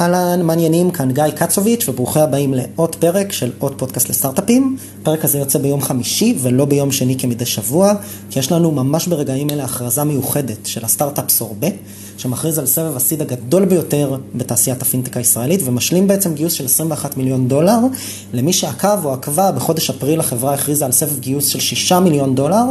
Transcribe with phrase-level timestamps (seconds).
[0.00, 4.76] אהלן, מעניינים, כאן גיא קצוביץ' וברוכים הבאים לעוד פרק של עוד פודקאסט לסטארט-אפים.
[5.02, 7.92] הפרק הזה יוצא ביום חמישי ולא ביום שני כמדי שבוע,
[8.30, 11.66] כי יש לנו ממש ברגעים אלה הכרזה מיוחדת של הסטארט-אפ סורבה,
[12.18, 17.48] שמכריז על סבב הסיד הגדול ביותר בתעשיית הפינטק הישראלית, ומשלים בעצם גיוס של 21 מיליון
[17.48, 17.78] דולר.
[18.32, 22.64] למי שעקב או עקבה, בחודש אפריל החברה הכריזה על סבב גיוס של 6 מיליון דולר,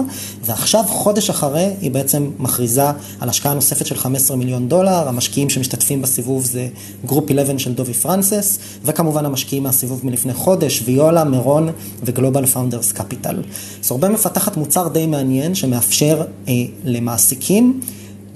[0.45, 2.86] ועכשיו, חודש אחרי, היא בעצם מכריזה
[3.20, 5.07] על השקעה נוספת של 15 מיליון דולר.
[5.07, 6.68] המשקיעים שמשתתפים בסיבוב זה
[7.05, 11.70] Group 11 של דובי פרנסס, וכמובן המשקיעים מהסיבוב מלפני חודש, ויולה, מירון
[12.03, 13.41] ו Global Founders Capital.
[13.84, 17.79] סורבה מפתחת מוצר די מעניין שמאפשר אה, למעסיקים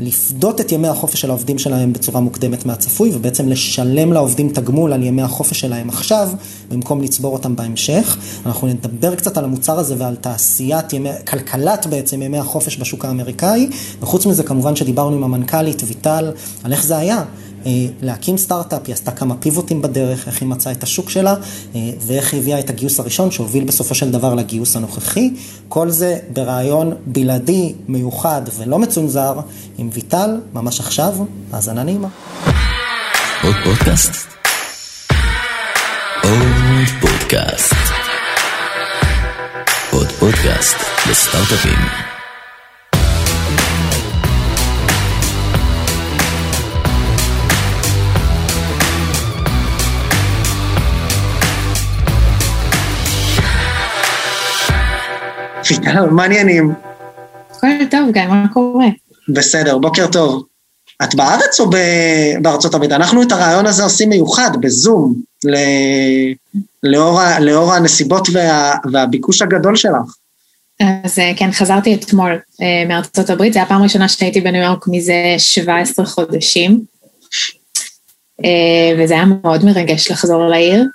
[0.02, 5.04] לפדות את ימי החופש של העובדים שלהם בצורה מוקדמת מהצפוי, ובעצם לשלם לעובדים תגמול על
[5.04, 6.30] ימי החופש שלהם עכשיו,
[6.70, 8.18] במקום לצבור אותם בהמשך.
[8.46, 13.70] אנחנו נדבר קצת על המוצר הזה ועל תעשיית ימי, כלכלת בעצם ימי החופש בשוק האמריקאי,
[14.02, 16.32] וחוץ מזה כמובן שדיברנו עם המנכ"לית ויטל
[16.63, 17.24] על איך זה היה.
[18.01, 21.35] להקים סטארט-אפ, היא עשתה כמה פיבוטים בדרך, איך היא מצאה את השוק שלה,
[21.75, 25.34] אה, ואיך היא הביאה את הגיוס הראשון שהוביל בסופו של דבר לגיוס הנוכחי.
[25.70, 29.40] כל זה ברעיון בלעדי, מיוחד ולא מצונזר
[29.77, 31.13] עם ויטל, ממש עכשיו,
[31.51, 32.07] האזנה נעימה.
[33.43, 34.12] עוד פודקאסט?
[36.23, 37.73] עוד פודקאסט.
[39.91, 40.75] עוד פודקאסט
[41.09, 42.21] לסטארט-אפים.
[56.20, 56.74] העניינים?
[57.52, 58.88] הכל טוב, גיא, מה קורה?
[59.30, 60.44] בסדר, בוקר טוב.
[61.04, 61.70] את בארץ או
[62.41, 62.91] בארצות הברית?
[62.91, 65.16] אנחנו את הרעיון הזה עושים מיוחד, בזום,
[65.46, 65.56] ל...
[66.84, 67.40] לאור, ה...
[67.40, 68.75] לאור הנסיבות וה...
[68.92, 70.16] והביקוש הגדול שלך.
[71.03, 74.86] אז אה, כן, חזרתי אתמול אה, מארצות הברית, זו הייתה הפעם הראשונה שהייתי בניו יורק
[74.88, 76.81] מזה 17 חודשים,
[78.46, 80.86] אה, וזה היה מאוד מרגש לחזור לעיר.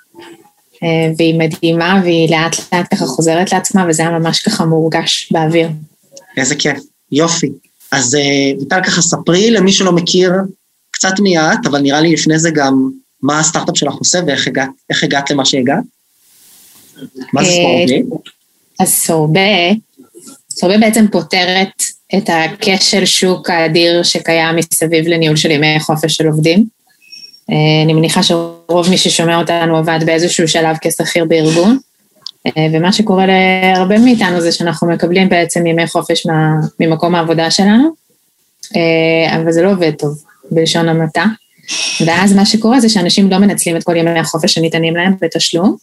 [0.83, 5.69] אה, והיא מדהימה והיא לאט לאט ככה חוזרת לעצמה וזה היה ממש ככה מורגש באוויר.
[6.37, 6.79] איזה כיף,
[7.13, 7.51] יופי.
[7.92, 10.33] אז אה, ויטל ככה ספרי למי שלא מכיר
[10.91, 12.91] קצת מיעט, אבל נראה לי לפני זה גם
[13.23, 14.69] מה הסטארט-אפ שלך עושה ואיך הגעת,
[15.03, 15.85] הגעת למה שהגעת.
[17.33, 17.92] מה זה סורבה?
[17.92, 18.17] אה,
[18.81, 19.41] אז סורבה,
[20.51, 21.83] סורבה בעצם פותרת
[22.17, 26.67] את הכשל שוק האדיר שקיים מסביב לניהול של ימי חופש של עובדים.
[27.85, 28.55] אני מניחה שרוב
[28.91, 31.79] מי ששומע אותנו עבד באיזשהו שלב כשכיר בארגון,
[32.47, 36.27] אה, ומה שקורה להרבה מאיתנו זה שאנחנו מקבלים בעצם ימי חופש
[36.81, 37.91] ממקום העבודה שלנו,
[38.77, 41.25] אה, אבל זה לא עובד טוב, בלשון המעטה.
[42.07, 45.77] ואז מה שקורה זה שאנשים לא מנצלים את כל ימי החופש שניתנים להם בתשלום,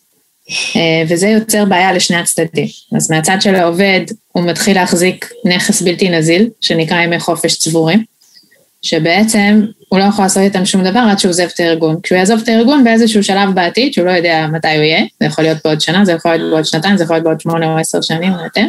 [1.09, 2.67] וזה יוצר בעיה לשני הצדדים.
[2.95, 4.01] אז מהצד של העובד,
[4.31, 8.03] הוא מתחיל להחזיק נכס בלתי נזיל, שנקרא ימי חופש צבורים,
[8.81, 11.99] שבעצם הוא לא יכול לעשות איתם שום דבר עד שהוא עוזב את הארגון.
[12.03, 15.43] כשהוא יעזוב את הארגון באיזשהו שלב בעתיד, שהוא לא יודע מתי הוא יהיה, זה יכול
[15.43, 18.01] להיות בעוד שנה, זה יכול להיות בעוד שנתיים, זה יכול להיות בעוד שמונה או עשר
[18.01, 18.65] שנים או יותר,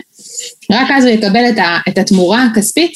[0.70, 2.92] רק אז הוא יקבל את, ה, את התמורה הכספית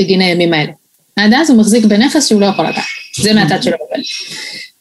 [0.00, 0.72] בגין הימים האלה.
[1.16, 2.84] עד אז הוא מחזיק בנכס שהוא לא יכול לקחת,
[3.22, 4.02] זה מהצד של העובד.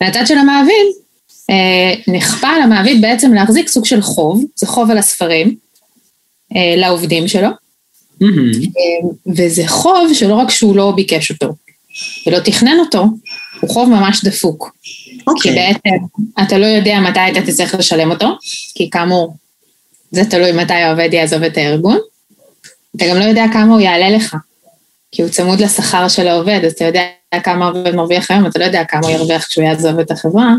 [0.01, 0.87] מהצד של המעביד,
[1.49, 5.55] אה, נכפה על המעביד בעצם להחזיק סוג של חוב, זה חוב על הספרים,
[6.55, 7.49] אה, לעובדים שלו,
[8.23, 8.67] mm-hmm.
[9.35, 11.53] וזה חוב שלא רק שהוא לא ביקש אותו,
[12.27, 13.05] ולא תכנן אותו,
[13.61, 14.75] הוא חוב ממש דפוק.
[15.29, 15.41] Okay.
[15.41, 15.55] כי אוקיי.
[15.55, 16.05] בעצם
[16.41, 18.27] אתה לא יודע מתי אתה תצטרך לשלם אותו,
[18.75, 19.35] כי כאמור,
[20.11, 21.97] זה תלוי מתי העובד יעזוב את הארגון.
[22.95, 24.35] אתה גם לא יודע כמה הוא יעלה לך,
[25.11, 27.01] כי הוא צמוד לשכר של העובד, אז אתה יודע
[27.43, 30.53] כמה העובד מרוויח היום, אתה לא יודע כמה הוא ירוויח כשהוא יעזוב את החברה.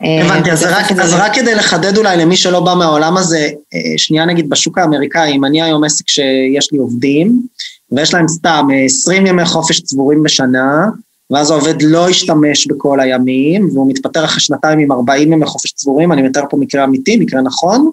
[0.00, 4.24] הבנתי, אז רק, אז רק כדי לחדד אולי למי שלא בא מהעולם הזה, אה, שנייה
[4.24, 7.42] נגיד בשוק האמריקאי, אם אני היום עסק שיש לי עובדים,
[7.92, 10.86] ויש להם סתם 20 ימי חופש צבורים בשנה,
[11.30, 16.12] ואז העובד לא ישתמש בכל הימים, והוא מתפטר אחרי שנתיים עם 40 ימי חופש צבורים,
[16.12, 17.90] אני מתאר פה מקרה אמיתי, מקרה נכון,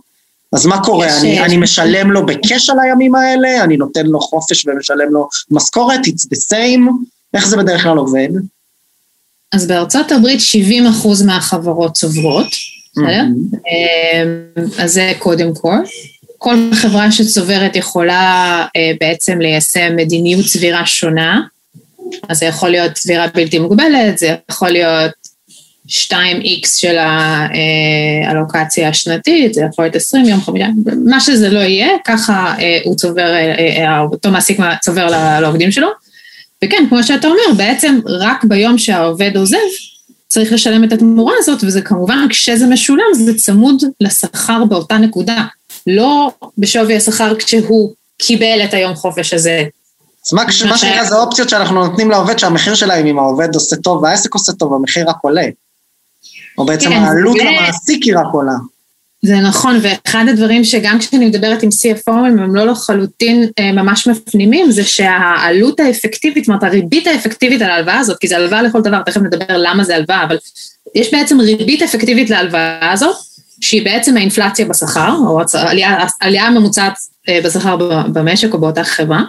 [0.54, 1.20] אז מה קורה?
[1.20, 6.00] אני, אני משלם לו בקש על הימים האלה, אני נותן לו חופש ומשלם לו משכורת,
[6.00, 6.92] it's the same,
[7.34, 8.30] איך זה בדרך כלל עובד?
[9.54, 12.48] אז בארצות הברית 70 אחוז מהחברות צוברות?
[12.98, 14.34] אמ,
[14.78, 15.78] אז זה קודם כל.
[16.44, 21.42] כל חברה שצוברת יכולה אה, בעצם ליישם מדיניות צבירה שונה,
[22.30, 25.12] אז זה יכול להיות צבירה בלתי מוגבלת, זה יכול להיות
[25.88, 30.68] 2x של האלוקציה אה, השנתית, זה יכול להיות 20 יום, חמישה,
[31.06, 33.30] מה שזה לא יהיה, ככה אה, הוא צובר,
[34.12, 35.88] אותו מעסיק צובר לעובדים שלו.
[36.66, 39.58] וכן, כמו שאתה אומר, בעצם רק ביום שהעובד עוזב,
[40.28, 45.46] צריך לשלם את התמורה הזאת, וזה כמובן, כשזה משולם, זה צמוד לשכר באותה נקודה.
[45.88, 49.64] לא בשווי השכר כשהוא קיבל את היום חופש הזה
[50.28, 54.34] אז מה שנקרא זה אופציות שאנחנו נותנים לעובד שהמחיר שלהם, אם העובד עושה טוב והעסק
[54.34, 55.46] עושה טוב, המחיר רק עולה.
[56.58, 57.44] או בעצם כן, העלות זה...
[57.44, 58.54] למעסיק היא רק עולה.
[59.22, 64.72] זה נכון, ואחד הדברים שגם כשאני מדברת עם CFO, הם לא לחלוטין אה, ממש מפנימים,
[64.72, 69.02] זה שהעלות האפקטיבית, זאת אומרת, הריבית האפקטיבית על ההלוואה הזאת, כי זה הלוואה לכל דבר,
[69.02, 70.38] תכף נדבר למה זה הלוואה, אבל
[70.96, 73.16] יש בעצם ריבית אפקטיבית להלוואה הזאת,
[73.64, 75.42] שהיא בעצם האינפלציה בשכר, או
[76.22, 76.94] העלייה הממוצעת
[77.30, 77.76] אה, בשכר
[78.14, 79.24] במשק או באותה חברה,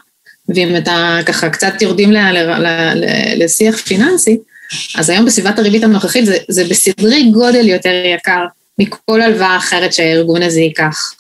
[0.48, 3.04] ואם אתה ככה קצת יורדים ל, ל, ל, ל,
[3.44, 4.38] לשיח פיננסי,
[4.94, 8.44] אז היום בסביבת הריבית הנוכחית זה, זה בסדרי גודל יותר יקר
[8.78, 11.14] מכל הלוואה אחרת שהארגון הזה ייקח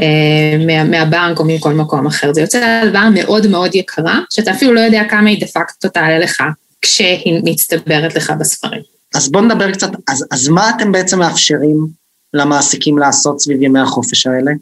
[0.00, 2.32] אה, מה, מהבנק או מכל מקום אחר.
[2.32, 6.18] זה יוצא הלוואה מאוד מאוד יקרה, שאתה אפילו לא יודע כמה היא דה פקטו תעלה
[6.18, 6.42] לך
[6.82, 8.82] כשהיא מצטברת לך בספרים.
[9.14, 12.03] אז בוא נדבר קצת, אז, אז מה אתם בעצם מאפשרים
[12.34, 14.52] למעסיקים לעשות סביב ימי החופש האלה?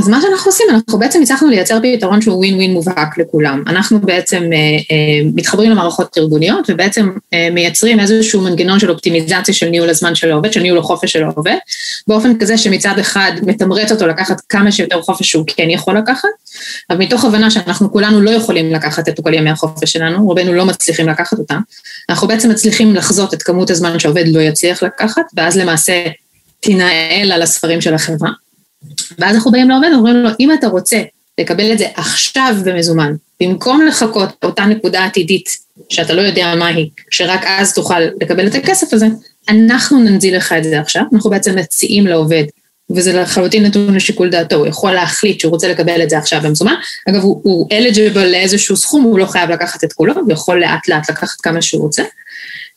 [0.00, 3.62] אז מה שאנחנו עושים, אנחנו בעצם הצלחנו לייצר פתרון שהוא ווין ווין מובהק לכולם.
[3.66, 4.58] אנחנו בעצם אה,
[4.90, 10.30] אה, מתחברים למערכות ארגוניות ובעצם אה, מייצרים איזשהו מנגנון של אופטימיזציה של ניהול הזמן של
[10.30, 11.56] העובד, של ניהול החופש של העובד,
[12.08, 16.28] באופן כזה שמצד אחד מתמרץ אותו לקחת כמה שיותר חופש שהוא כן יכול לקחת,
[16.90, 20.64] אבל מתוך הבנה שאנחנו כולנו לא יכולים לקחת את כל ימי החופש שלנו, רובנו לא
[20.64, 21.60] מצליחים לקחת אותם,
[22.10, 26.06] אנחנו בעצם מצליחים לחזות את כמות הזמן שהעובד לא יצליח לקחת, ואז למעשה
[26.66, 28.30] תנהל על הספרים של החברה.
[29.18, 31.02] ואז אנחנו באים לעובד ואומרים לו, אם אתה רוצה
[31.40, 35.48] לקבל את זה עכשיו במזומן, במקום לחכות באותה נקודה עתידית,
[35.88, 39.06] שאתה לא יודע מה היא, שרק אז תוכל לקבל את הכסף הזה,
[39.48, 42.44] אנחנו ננזיל לך את זה עכשיו, אנחנו בעצם מציעים לעובד,
[42.90, 46.74] וזה לחלוטין נתון לשיקול דעתו, הוא יכול להחליט שהוא רוצה לקבל את זה עכשיו במזומן,
[47.08, 50.88] אגב הוא, הוא eligible לאיזשהו סכום, הוא לא חייב לקחת את כולו, הוא יכול לאט
[50.88, 52.02] לאט לקחת כמה שהוא רוצה.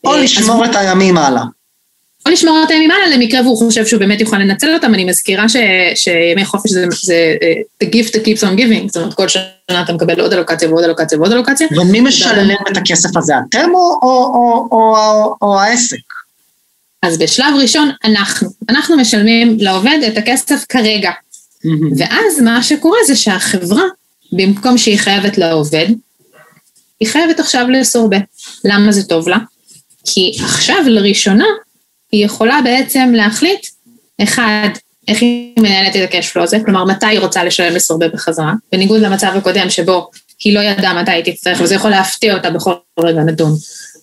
[0.04, 1.44] או לשמור את הימים הלאה.
[2.30, 4.94] או לשמור את הימים הלאה למקרה והוא חושב שהוא באמת יוכל לנצל אותם.
[4.94, 5.56] אני מזכירה ש,
[5.96, 9.82] שימי חופש זה, זה uh, the gift that keeps on giving, זאת אומרת כל שנה
[9.84, 11.68] אתה מקבל עוד אלוקציה ועוד אלוקציה ועוד אלוקציה.
[11.72, 15.98] ומי משלם את הכסף הזה, אתם או, או, או, או, או, או העסק?
[17.04, 21.12] אז בשלב ראשון אנחנו, אנחנו משלמים לעובד את הכסף כרגע.
[21.98, 23.84] ואז מה שקורה זה שהחברה,
[24.32, 25.88] במקום שהיא חייבת לעובד,
[27.00, 28.16] היא חייבת עכשיו לאסור ב.
[28.66, 29.38] למה זה טוב לה?
[30.06, 31.46] כי עכשיו לראשונה
[32.12, 33.68] היא יכולה בעצם להחליט,
[34.24, 34.70] אחד,
[35.08, 39.32] איך היא מנהלת את הקשפלו הזה, כלומר מתי היא רוצה לשלם לסורבה בחזרה, בניגוד למצב
[39.36, 40.10] הקודם שבו
[40.44, 43.52] היא לא ידעה מתי היא תצטרך, וזה יכול להפתיע אותה בכל רגע נתון.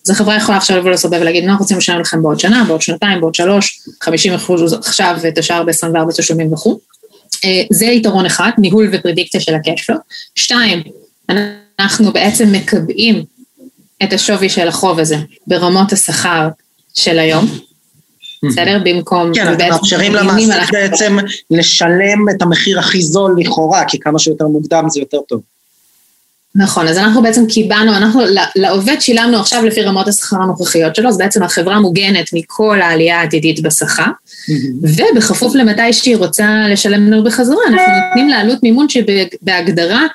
[0.05, 3.19] אז החברה יכולה עכשיו לבוא לסורבה ולהגיד, אנחנו רוצים לשלם לכם בעוד שנה, בעוד שנתיים,
[3.19, 6.79] בעוד שלוש, 50 אחוז עכשיו ואת השאר ב-24 תשלומים וכו'.
[7.45, 9.95] אה, זה יתרון אחד, ניהול ופרדיקציה של הקשפלו.
[10.35, 10.83] שתיים,
[11.79, 13.23] אנחנו בעצם מקבעים
[14.03, 15.17] את השווי של החוב הזה
[15.47, 16.47] ברמות השכר
[16.93, 17.59] של היום,
[18.47, 18.79] בסדר?
[18.85, 19.31] במקום...
[19.33, 21.17] כן, אתם מאפשרים למעסיק בעצם
[21.51, 25.41] לשלם את המחיר הכי זול לכאורה, כי כמה שיותר מוקדם זה יותר טוב.
[26.55, 28.21] נכון, אז אנחנו בעצם קיבלנו, אנחנו
[28.55, 33.61] לעובד שילמנו עכשיו לפי רמות השכר הנוכחיות שלו, אז בעצם החברה מוגנת מכל העלייה העתידית
[33.61, 34.11] בשכר,
[34.81, 40.07] ובכפוף למתי שהיא רוצה לשלם לנו בחזרה, אנחנו נותנים לה עלות מימון שבהגדרה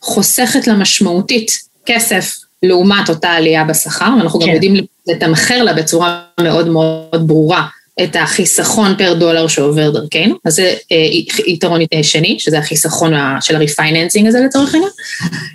[0.00, 1.50] חוסכת לה משמעותית
[1.86, 4.46] כסף לעומת אותה עלייה בשכר, ואנחנו כן.
[4.46, 4.74] גם יודעים
[5.06, 7.66] לתמחר לה בצורה מאוד מאוד ברורה
[8.02, 11.08] את החיסכון פר דולר שעובר דרכנו, אז זה אה,
[11.46, 14.92] יתרון אה, שני, שזה החיסכון של ה refinancing הזה לצורך העניין.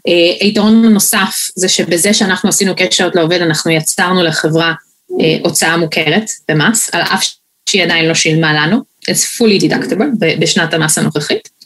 [0.08, 4.74] אה, היתרון הנוסף זה שבזה שאנחנו עשינו קשר לעובד, אנחנו יצרנו לחברה
[5.22, 7.26] אה, הוצאה מוכרת במס, על אף
[7.70, 8.78] שהיא עדיין לא שילמה לנו,
[9.12, 10.06] it's fully deductible
[10.40, 11.59] בשנת המס הנוכחית.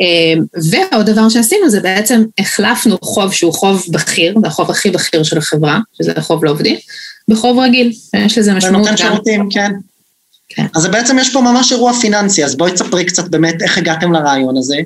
[0.00, 5.22] אמ, ועוד דבר שעשינו זה בעצם החלפנו חוב שהוא חוב בכיר, זה החוב הכי בכיר
[5.22, 6.76] של החברה, שזה החוב לעובדים,
[7.28, 8.96] בחוב רגיל, יש לזה משמעות גם.
[8.96, 9.72] שירותים, כן.
[10.48, 10.66] כן.
[10.74, 14.56] אז בעצם יש פה ממש אירוע פיננסי, אז בואי תספרי קצת באמת איך הגעתם לרעיון
[14.56, 14.76] הזה,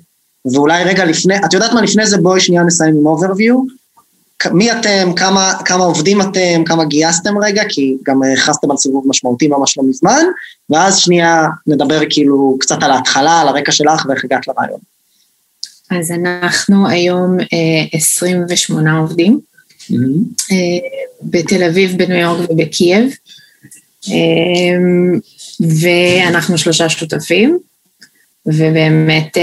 [0.52, 3.54] ואולי רגע לפני, את יודעת מה, לפני זה בואי שנייה נסיים עם overview.
[4.52, 9.48] מי אתם, כמה, כמה עובדים אתם, כמה גייסתם רגע, כי גם הכרזתם על סיבוב משמעותי
[9.48, 10.24] ממש לא מזמן,
[10.70, 14.93] ואז שנייה נדבר כאילו קצת על ההתחלה, על הרקע שלך ואיך הגעת לרעיון.
[15.90, 17.36] אז אנחנו היום
[17.92, 19.40] 28 אה, עובדים,
[19.80, 20.54] mm-hmm.
[21.22, 23.12] בתל אביב, בניו יורק ובקייב,
[24.08, 24.14] אה,
[25.60, 27.58] ואנחנו שלושה שותפים,
[28.46, 29.36] ובאמת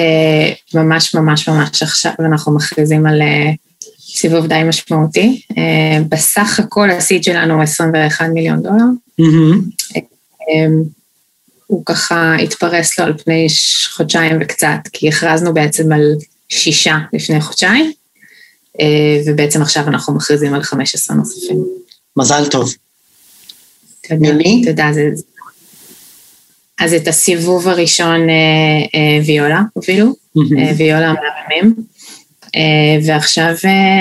[0.73, 3.21] ממש ממש ממש עכשיו אנחנו מכריזים על
[3.99, 5.41] סיבוב די משמעותי.
[6.09, 8.85] בסך הכל הסיד שלנו 21 מיליון דולר.
[9.21, 10.01] Mm-hmm.
[11.71, 13.47] הוא ככה התפרס לו על פני
[13.91, 16.15] חודשיים וקצת, כי הכרזנו בעצם על
[16.49, 17.91] שישה לפני חודשיים,
[18.79, 21.65] אה, ובעצם עכשיו אנחנו מכריזים על 15 נוספים.
[22.17, 22.73] מזל טוב.
[24.07, 24.61] תודה, ממי?
[24.65, 25.09] תודה, זה...
[26.79, 28.35] אז את הסיבוב הראשון אה,
[28.95, 30.15] אה, ויולה הובילו,
[30.77, 31.75] ויולה מהממים.
[33.05, 33.55] ועכשיו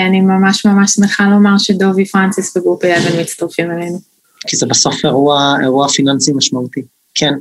[0.07, 3.99] אני ממש ממש שמחה לומר שדובי פרנסיס וגרופי אבן מצטרפים אלינו.
[4.47, 6.81] כי זה בסוף אירוע, אירוע פיננסי משמעותי,
[7.15, 7.33] כן.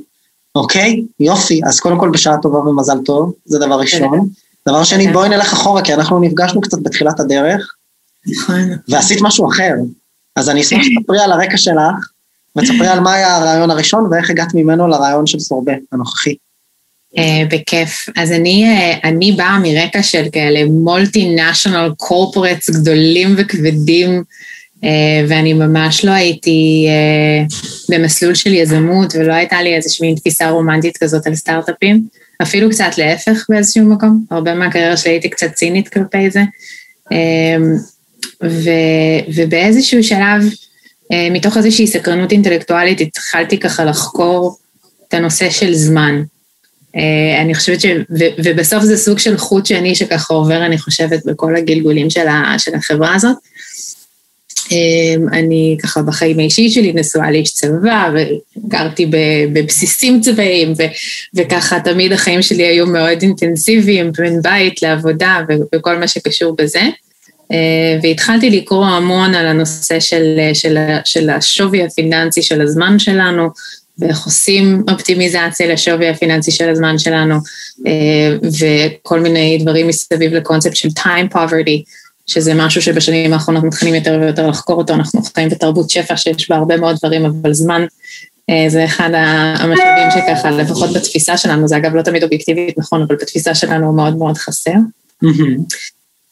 [0.54, 4.28] אוקיי, יופי, אז קודם כל בשעה טובה ומזל טוב, זה דבר ראשון.
[4.68, 7.74] דבר שני, בואי נלך אחורה, כי אנחנו נפגשנו קצת בתחילת הדרך.
[8.26, 8.70] נכון.
[8.88, 9.72] ועשית משהו אחר.
[10.36, 12.10] אז אני אשמח שתספרי על הרקע שלך,
[12.56, 16.34] ותספרי על מה היה הרעיון הראשון ואיך הגעת ממנו לרעיון של סורבה הנוכחי.
[17.16, 18.06] Uh, בכיף.
[18.16, 24.24] אז אני, uh, אני באה מרקע של כאלה מולטי נשיונל קורפורטס גדולים וכבדים,
[25.28, 27.54] ואני ממש לא הייתי uh,
[27.88, 32.06] במסלול של יזמות, ולא הייתה לי איזושהי תפיסה רומנטית כזאת על סטארט-אפים,
[32.42, 36.42] אפילו קצת להפך באיזשהו מקום, הרבה מהקריירה שלי הייתי קצת צינית כלפי זה.
[37.12, 37.14] Uh,
[38.44, 38.70] ו,
[39.34, 40.42] ובאיזשהו שלב,
[41.12, 44.58] אה, מתוך איזושהי סקרנות אינטלקטואלית, התחלתי ככה לחקור
[45.08, 46.22] את הנושא של זמן.
[46.96, 47.86] אה, אני חושבת ש...
[47.86, 52.58] ו, ובסוף זה סוג של חוט שני שככה עובר, אני חושבת, בכל הגלגולים של, ה,
[52.58, 53.36] של החברה הזאת.
[54.72, 59.10] אה, אני ככה בחיים האישי שלי נשואה לאיש צבא, וגרתי
[59.52, 60.82] בבסיסים צבאיים, ו,
[61.34, 65.40] וככה תמיד החיים שלי היו מאוד אינטנסיביים, בין בית לעבודה
[65.74, 66.82] וכל מה שקשור בזה.
[67.52, 73.48] אה, והתחלתי לקרוא המון על הנושא של, של, של השווי הפיננסי של הזמן שלנו,
[74.00, 77.34] ואיך עושים אופטימיזציה לשווי הפיננסי של הזמן שלנו,
[77.86, 81.82] אה, וכל מיני דברים מסביב לקונספט של time poverty,
[82.30, 86.56] שזה משהו שבשנים האחרונות מתחילים יותר ויותר לחקור אותו, אנחנו חיים בתרבות שפע שיש בה
[86.56, 87.84] הרבה מאוד דברים, אבל זמן
[88.50, 89.10] אה, זה אחד
[89.58, 93.96] המשאבים שככה, לפחות בתפיסה שלנו, זה אגב לא תמיד אובייקטיבית נכון, אבל בתפיסה שלנו הוא
[93.96, 94.74] מאוד מאוד חסר.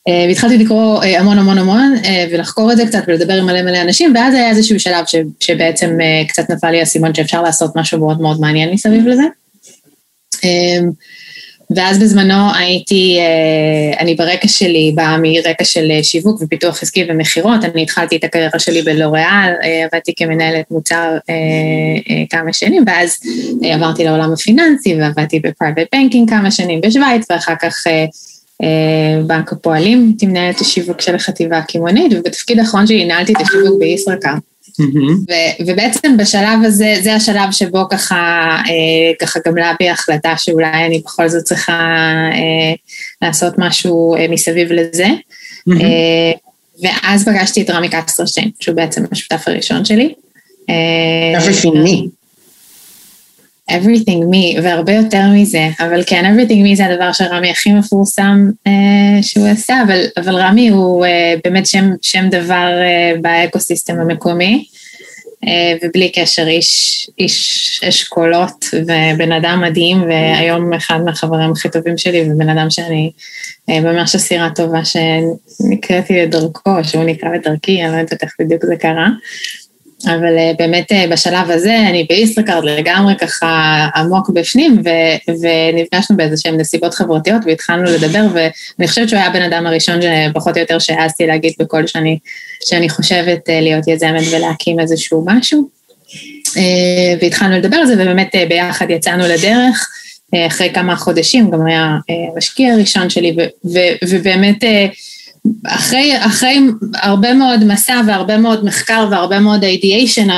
[0.09, 3.62] אה, והתחלתי לקרוא אה, המון המון המון אה, ולחקור את זה קצת ולדבר עם מלא
[3.62, 7.99] מלא אנשים, ואז היה איזשהו שלב ש, שבעצם קצת נפל לי האסימון שאפשר לעשות משהו
[7.99, 9.23] מאוד מאוד מעניין מסביב לזה.
[11.76, 13.18] ואז בזמנו הייתי,
[14.00, 18.82] אני ברקע שלי באה מרקע של שיווק ופיתוח עסקי ומכירות, אני התחלתי את הקריירה שלי
[18.82, 21.16] בלוריאל, עבדתי כמנהלת מוצר
[22.30, 23.16] כמה שנים, ואז
[23.62, 27.87] עברתי לעולם הפיננסי ועבדתי ב private banking כמה שנים בשוויץ, ואחר כך
[28.62, 33.80] אה, בנק הפועלים, הייתי מנהלת השיווק של החטיבה הקמעונית, ובתפקיד האחרון שלי נהלתי את השיווק
[33.80, 34.35] בישראכרט.
[34.80, 35.32] Mm-hmm.
[35.66, 38.16] ובעצם בשלב הזה, זה השלב שבו ככה,
[38.68, 41.73] אה, ככה גמלה בי החלטה שאולי אני בכל זאת צריכה
[42.32, 42.75] אה,
[43.23, 45.06] לעשות משהו אה, מסביב לזה.
[45.06, 45.82] Mm-hmm.
[45.82, 46.32] אה,
[46.82, 50.14] ואז פגשתי את רמי קסטרשטיין, שהוא בעצם השותף הראשון שלי.
[51.38, 52.17] Everything me.
[53.70, 59.22] Everything me, והרבה יותר מזה, אבל כן, everything me זה הדבר שרמי הכי מפורסם אה,
[59.22, 64.64] שהוא עשה, אבל, אבל רמי הוא אה, באמת שם, שם דבר אה, באקוסיסטם המקומי,
[65.46, 72.30] אה, ובלי קשר איש, איש אשכולות ובן אדם מדהים, והיום אחד מהחברים הכי טובים שלי,
[72.30, 73.10] ובן אדם שאני
[73.70, 78.76] אה, ממש אסירה טובה שנקראתי לדרכו, שהוא נקרא לדרכי, אני לא יודעת איך בדיוק זה
[78.76, 79.08] קרה.
[80.07, 86.37] אבל אה, באמת אה, בשלב הזה אני בישראכרד לגמרי ככה עמוק בפנים ו- ונפגשנו באיזה
[86.37, 90.78] שהן נסיבות חברתיות והתחלנו לדבר ואני חושבת שהוא היה הבן אדם הראשון שפחות או יותר
[90.78, 92.19] שהעזתי להגיד בקול שאני,
[92.64, 95.78] שאני חושבת אה, להיות יזמת ולהקים איזשהו משהו.
[97.21, 99.88] והתחלנו לדבר על זה ובאמת ביחד יצאנו לדרך.
[100.47, 101.97] אחרי כמה חודשים, גם היה
[102.37, 104.64] משקיע הראשון שלי, ו- ו- ובאמת
[105.66, 106.59] אחרי, אחרי
[106.95, 110.28] הרבה מאוד מסע והרבה מאוד מחקר והרבה מאוד אידיאשן,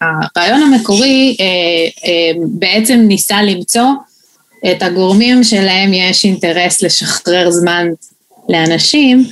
[0.00, 1.46] הרעיון המקורי אה,
[2.08, 3.86] אה, בעצם ניסה למצוא
[4.70, 7.86] את הגורמים שלהם יש אינטרס לשחרר זמן
[8.48, 9.24] לאנשים,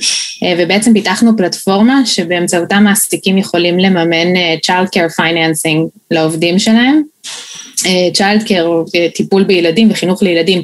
[0.43, 4.35] אה, ובעצם פיתחנו פלטפורמה שבאמצעותה מעסיקים יכולים לממן
[4.65, 7.01] child care financing לעובדים שלהם.
[8.17, 10.63] child care, טיפול בילדים וחינוך לילדים, אה,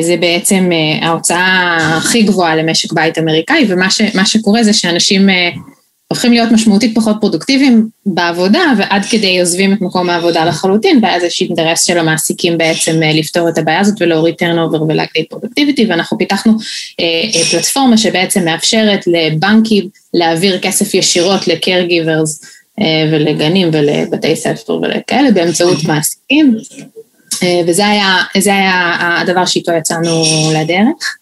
[0.00, 5.50] זה בעצם אה, ההוצאה הכי גבוהה למשק בית אמריקאי, ומה ש, שקורה זה שאנשים אה,
[6.08, 11.40] הופכים להיות משמעותית פחות פרודוקטיביים בעבודה, ועד כדי עוזבים את מקום העבודה לחלוטין, ואז יש
[11.42, 16.52] אינטרס של המעסיקים בעצם לפתור את הבעיה הזאת ולהוריד turnover ולהגדיל productivity, ואנחנו פיתחנו
[17.50, 22.46] פלטפורמה שבעצם מאפשרת לבנקים להעביר כסף ישירות ל-caregivers
[23.12, 26.56] ולגנים ולבתי ספר ולכאלה באמצעות מעסיקים.
[27.42, 30.22] אה, וזה היה, היה הדבר שאיתו יצאנו
[30.54, 31.16] לדרך.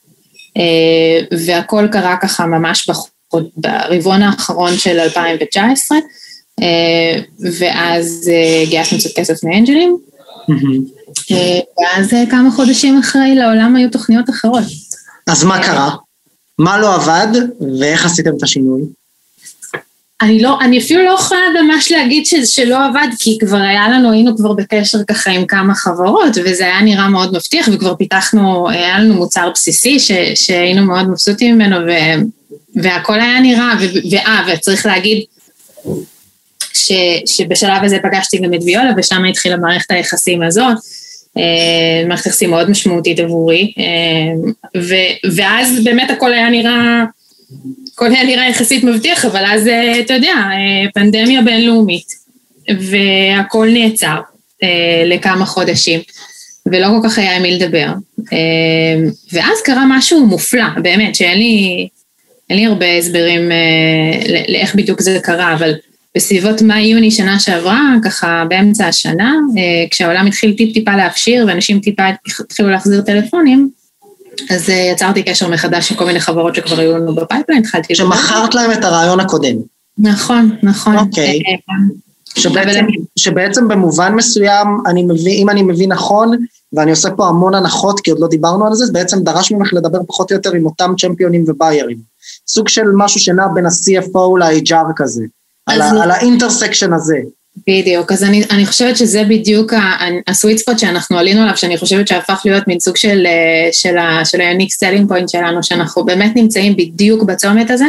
[0.56, 2.90] אה, והכל קרה ככה ממש
[3.56, 5.98] ברבעון האחרון של 2019,
[6.62, 7.20] אה,
[7.58, 8.30] ואז
[8.68, 9.96] גייסנו קצת כסף מאנג'לים,
[11.78, 14.64] ואז כמה חודשים אחרי לעולם היו תוכניות אחרות.
[15.26, 15.90] אז מה קרה?
[16.58, 17.28] מה לא עבד,
[17.80, 18.82] ואיך עשיתם את השינוי?
[20.22, 24.12] אני לא, אני אפילו לא יכולה ממש להגיד ש, שלא עבד, כי כבר היה לנו,
[24.12, 28.98] היינו כבר בקשר ככה עם כמה חברות, וזה היה נראה מאוד מבטיח, וכבר פיתחנו, היה
[28.98, 31.90] לנו מוצר בסיסי ש, שהיינו מאוד מבסוטים ממנו, ו,
[32.82, 33.72] והכל היה נראה,
[34.10, 35.22] ואה, וצריך להגיד,
[36.72, 36.92] ש,
[37.26, 40.76] שבשלב הזה פגשתי גם את ויולה, ושם התחילה מערכת היחסים הזאת.
[41.37, 44.50] אה, מערכת יחסים מאוד משמעותית עבורי, אה,
[44.82, 44.94] ו,
[45.37, 47.04] ואז באמת הכל היה נראה,
[47.93, 50.35] הכל היה נראה יחסית מבטיח, אבל אז אה, אתה יודע,
[50.95, 52.07] פנדמיה בינלאומית,
[52.81, 54.21] והכל נעצר
[55.07, 56.00] לכמה חודשים,
[56.67, 57.88] ולא כל כך היה עם מי לדבר.
[59.33, 61.88] ואז קרה משהו מופלא, באמת, שאין לי,
[62.50, 63.50] לי הרבה הסברים
[64.49, 65.75] לאיך בדיוק זה קרה, אבל
[66.19, 72.02] בסביבות מאי-יוני שנה שעברה, ככה באמצע השנה, אה, כשהעולם התחיל טיפ-טיפה להפשיר ואנשים טיפה
[72.43, 73.71] התחילו להחזיר טלפונים,
[74.50, 77.95] אז אה, יצרתי קשר מחדש עם כל מיני חברות שכבר היו לנו ב pipeline, התחלתי...
[77.95, 79.57] שמכרת להם את הרעיון הקודם.
[79.99, 80.99] נכון, נכון.
[80.99, 81.42] אוקיי.
[81.49, 81.75] אה,
[82.37, 86.37] שבעצם, שבעצם במובן מסוים, אני מבין, אם אני מבין נכון,
[86.73, 89.73] ואני עושה פה המון הנחות, כי עוד לא דיברנו על זה, זה בעצם דרש ממך
[89.73, 91.99] לדבר פחות או יותר עם אותם צ'מפיונים וביירים.
[92.49, 95.25] סוג של משהו שנע בין ה-CFO ל-HR כזה.
[95.66, 97.18] על, ה, על האינטרסקשן הזה.
[97.67, 99.73] בדיוק, אז אני, אני חושבת שזה בדיוק
[100.26, 104.25] הסוויט ספוט שאנחנו עלינו עליו, שאני חושבת שהפך להיות מין סוג של, אה, של, ה,
[104.25, 107.87] של ה-unique selling point שלנו, שאנחנו באמת נמצאים בדיוק בצומת הזה,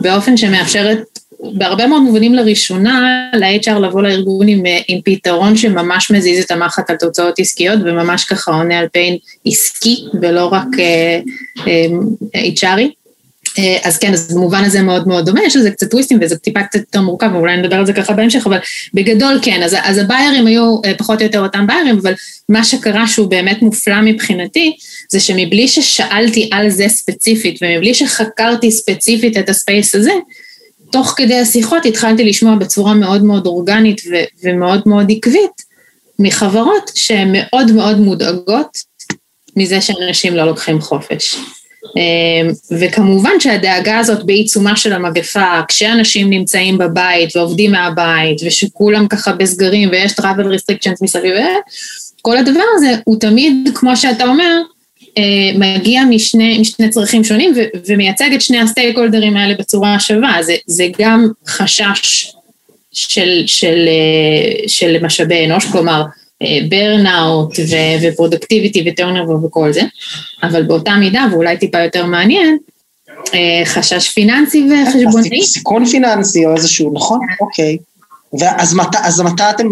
[0.00, 0.98] באופן שמאפשרת
[1.42, 6.90] בהרבה מאוד מובנים לראשונה ל-HR לבוא לארגון עם, אה, עם פתרון שממש מזיז את המחט
[6.90, 9.16] על תוצאות עסקיות וממש ככה עונה על פיין
[9.46, 12.99] עסקי ולא רק uh, uh, HRי.
[13.58, 16.62] אה, אז כן, אז במובן הזה מאוד מאוד דומה, יש לזה קצת טוויסטים וזה טיפה
[16.62, 18.58] קצת יותר מורכב, ואולי נדבר על זה ככה בהמשך, אבל
[18.94, 22.14] בגדול כן, אז, אז הביירים היו אה, פחות או יותר אותם ביירים, אבל
[22.48, 24.76] מה שקרה שהוא באמת מופלא מבחינתי,
[25.08, 30.12] זה שמבלי ששאלתי על זה ספציפית, ומבלי שחקרתי ספציפית את הספייס הזה,
[30.92, 35.70] תוך כדי השיחות התחלתי לשמוע בצורה מאוד מאוד אורגנית ו- ומאוד מאוד עקבית,
[36.18, 38.78] מחברות שהן מאוד מאוד מודאגות
[39.56, 41.36] מזה שאנשים לא לוקחים חופש.
[41.96, 49.88] אמ, וכמובן שהדאגה הזאת בעיצומה של המגפה, כשאנשים נמצאים בבית ועובדים מהבית, ושכולם ככה בסגרים
[49.92, 51.34] ויש travel restrictions מסביב,
[52.22, 54.60] כל הדבר הזה הוא תמיד, כמו שאתה אומר,
[55.18, 55.22] אה,
[55.54, 60.42] מגיע משני, משני צרכים שונים ו, ומייצג את שני הסטייק הולדרים האלה בצורה שווה.
[60.42, 62.32] זה, זה גם חשש
[62.92, 66.02] של, של, אה, של משאבי אנוש, כלומר,
[66.68, 67.52] burnout
[68.02, 69.82] ו productivity ו turnover וכל זה,
[70.42, 72.58] אבל באותה מידה, ואולי טיפה יותר מעניין,
[73.34, 75.42] אה, חשש פיננסי וחשבונאי.
[75.42, 77.78] סיכון פיננסי או איזשהו, נכון, אוקיי.
[78.40, 79.66] ואז מת, אז מתי אתם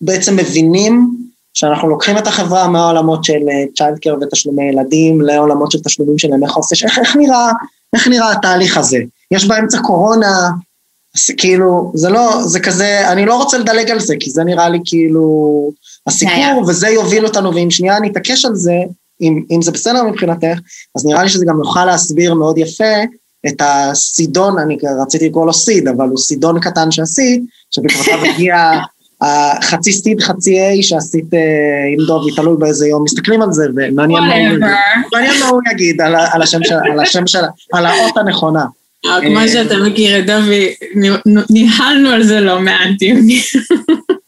[0.00, 1.10] בעצם מבינים
[1.54, 3.40] שאנחנו לוקחים את החברה מהעולמות של
[3.76, 7.50] child care ותשלומי ילדים לעולמות של תשלומים של ימי חופש, איך, איך, נראה,
[7.94, 8.98] איך נראה התהליך הזה?
[9.30, 10.50] יש באמצע קורונה,
[11.14, 14.68] אז כאילו, זה לא, זה כזה, אני לא רוצה לדלג על זה, כי זה נראה
[14.68, 15.70] לי כאילו
[16.06, 18.76] הסיפור, וזה יוביל אותנו, ואם שנייה אני אתעקש על זה,
[19.20, 20.58] אם, אם זה בסדר מבחינתך,
[20.96, 22.94] אז נראה לי שזה גם יוכל להסביר מאוד יפה
[23.48, 28.70] את הסידון, אני רציתי לקרוא לו סיד, אבל הוא סידון קטן שעשית, שבקרבתיו הגיע
[29.20, 31.38] החצי סיד, חצי איי שעשית אה,
[31.92, 36.58] עם דובי, תלוי באיזה יום מסתכלים על זה, ומעניין מה הוא יגיד על, על השם
[36.64, 38.64] של, על השם של, על האות הנכונה.
[39.04, 40.74] כמו שאתה מכיר את דובי,
[41.50, 43.42] ניהלנו על זה לא מעט דיונים.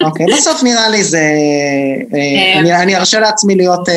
[0.02, 1.22] אוקיי, בסוף נראה לי זה...
[2.14, 2.18] אה,
[2.70, 3.88] אה, אני ארשה לעצמי להיות...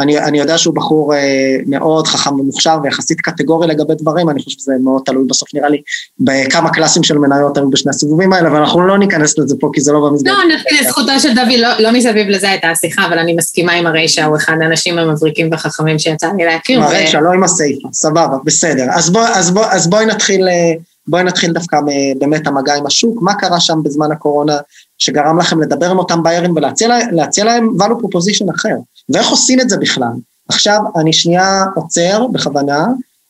[0.00, 4.42] אה, אני, אני יודע שהוא בחור אה, מאוד חכם ומוכשר ויחסית קטגורי לגבי דברים, אני
[4.42, 5.82] חושב שזה מאוד תלוי בסוף נראה לי
[6.20, 9.80] בכמה קלאסים של מניות היו בשני הסיבובים האלה, אבל אנחנו לא ניכנס לזה פה כי
[9.80, 10.34] זה לא במסגרת.
[10.36, 13.86] לא, נתחיל לזכותו של דוד, לא, לא מסביב לזה הייתה השיחה, אבל אני מסכימה עם
[13.86, 16.78] הריישה, הוא אחד האנשים המבריקים והחכמים שיצא לי להכיר.
[16.78, 17.20] עם הריישה, ו...
[17.20, 18.86] לא עם הסייפה, סבבה, בסדר.
[18.90, 20.48] אז, בוא, אז, בוא, אז בואי נתחיל...
[20.48, 20.72] אה,
[21.06, 21.76] בואי נתחיל דווקא
[22.18, 24.56] באמת המגע עם השוק, מה קרה שם בזמן הקורונה
[24.98, 28.74] שגרם לכם לדבר עם אותם ביירים ולהציע להם value proposition אחר,
[29.10, 30.12] ואיך עושים את זה בכלל.
[30.48, 32.86] עכשיו אני שנייה עוצר בכוונה,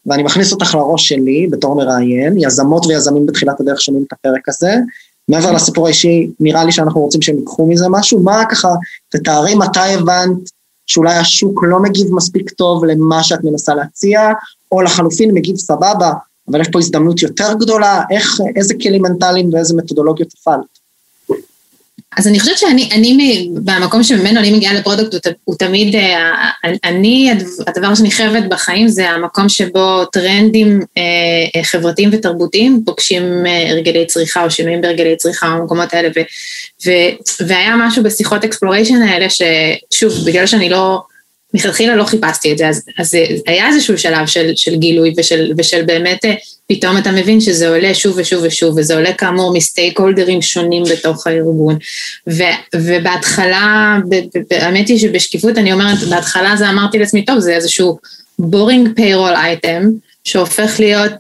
[0.06, 4.74] ואני מכניס אותך לראש שלי בתור מראיין, יזמות ויזמים בתחילת הדרך שומעים את הפרק הזה,
[5.28, 8.68] מעבר לסיפור האישי, נראה לי שאנחנו רוצים שהם ייקחו מזה משהו, מה ככה,
[9.08, 10.50] תתארי מתי הבנת
[10.86, 14.20] שאולי השוק לא מגיב מספיק טוב למה שאת מנסה להציע,
[14.72, 16.12] או לחלופין מגיב סבבה,
[16.48, 20.79] אבל יש פה הזדמנות יותר גדולה, איך, איזה כלים מנטליים ואיזה מתודולוגיות הפעלת.
[22.16, 26.50] אז אני חושבת שאני, אני, במקום שממנו אני מגיעה ל product, הוא, הוא תמיד, אה,
[26.84, 27.32] אני,
[27.66, 34.06] הדבר שאני הכי אוהבת בחיים זה המקום שבו טרנדים אה, חברתיים ותרבותיים פוגשים אה, הרגלי
[34.06, 36.20] צריכה או שינויים בהרגלי צריכה או המקומות האלה, ו,
[36.86, 36.90] ו,
[37.46, 41.02] והיה משהו בשיחות exploration האלה, ששוב, בגלל שאני לא,
[41.54, 43.14] מלכתחילה לא חיפשתי את זה, אז, אז
[43.46, 46.24] היה איזשהו שלב של, של גילוי ושל, ושל באמת
[46.68, 51.26] פתאום אתה מבין שזה עולה שוב ושוב ושוב, וזה עולה כאמור מסטייק הולדרים שונים בתוך
[51.26, 51.78] הארגון.
[52.28, 52.42] ו,
[52.76, 53.96] ובהתחלה,
[54.50, 57.98] האמת היא שבשקיפות אני אומרת, בהתחלה זה אמרתי לעצמי, טוב, זה איזשהו
[58.40, 59.84] boring payroll item,
[60.24, 61.12] שהופך להיות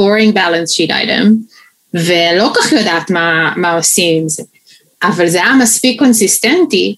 [0.00, 1.26] boring balance sheet item,
[1.94, 4.42] ולא כל כך יודעת מה, מה עושים עם זה.
[5.02, 6.96] אבל זה היה מספיק קונסיסטנטי,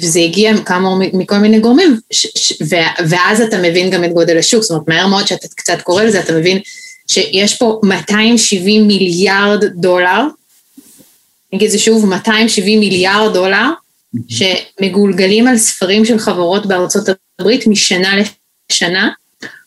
[0.00, 2.62] וזה הגיע כאמור מכל מיני גורמים, ש, ש,
[3.08, 6.20] ואז אתה מבין גם את גודל השוק, זאת אומרת, מהר מאוד שאתה קצת קורא לזה,
[6.20, 6.58] אתה מבין
[7.08, 10.26] שיש פה 270 מיליארד דולר,
[11.52, 13.66] נגיד זה שוב 270 מיליארד דולר,
[14.28, 17.04] שמגולגלים על ספרים של חברות בארצות
[17.38, 18.14] הברית משנה
[18.70, 19.10] לשנה,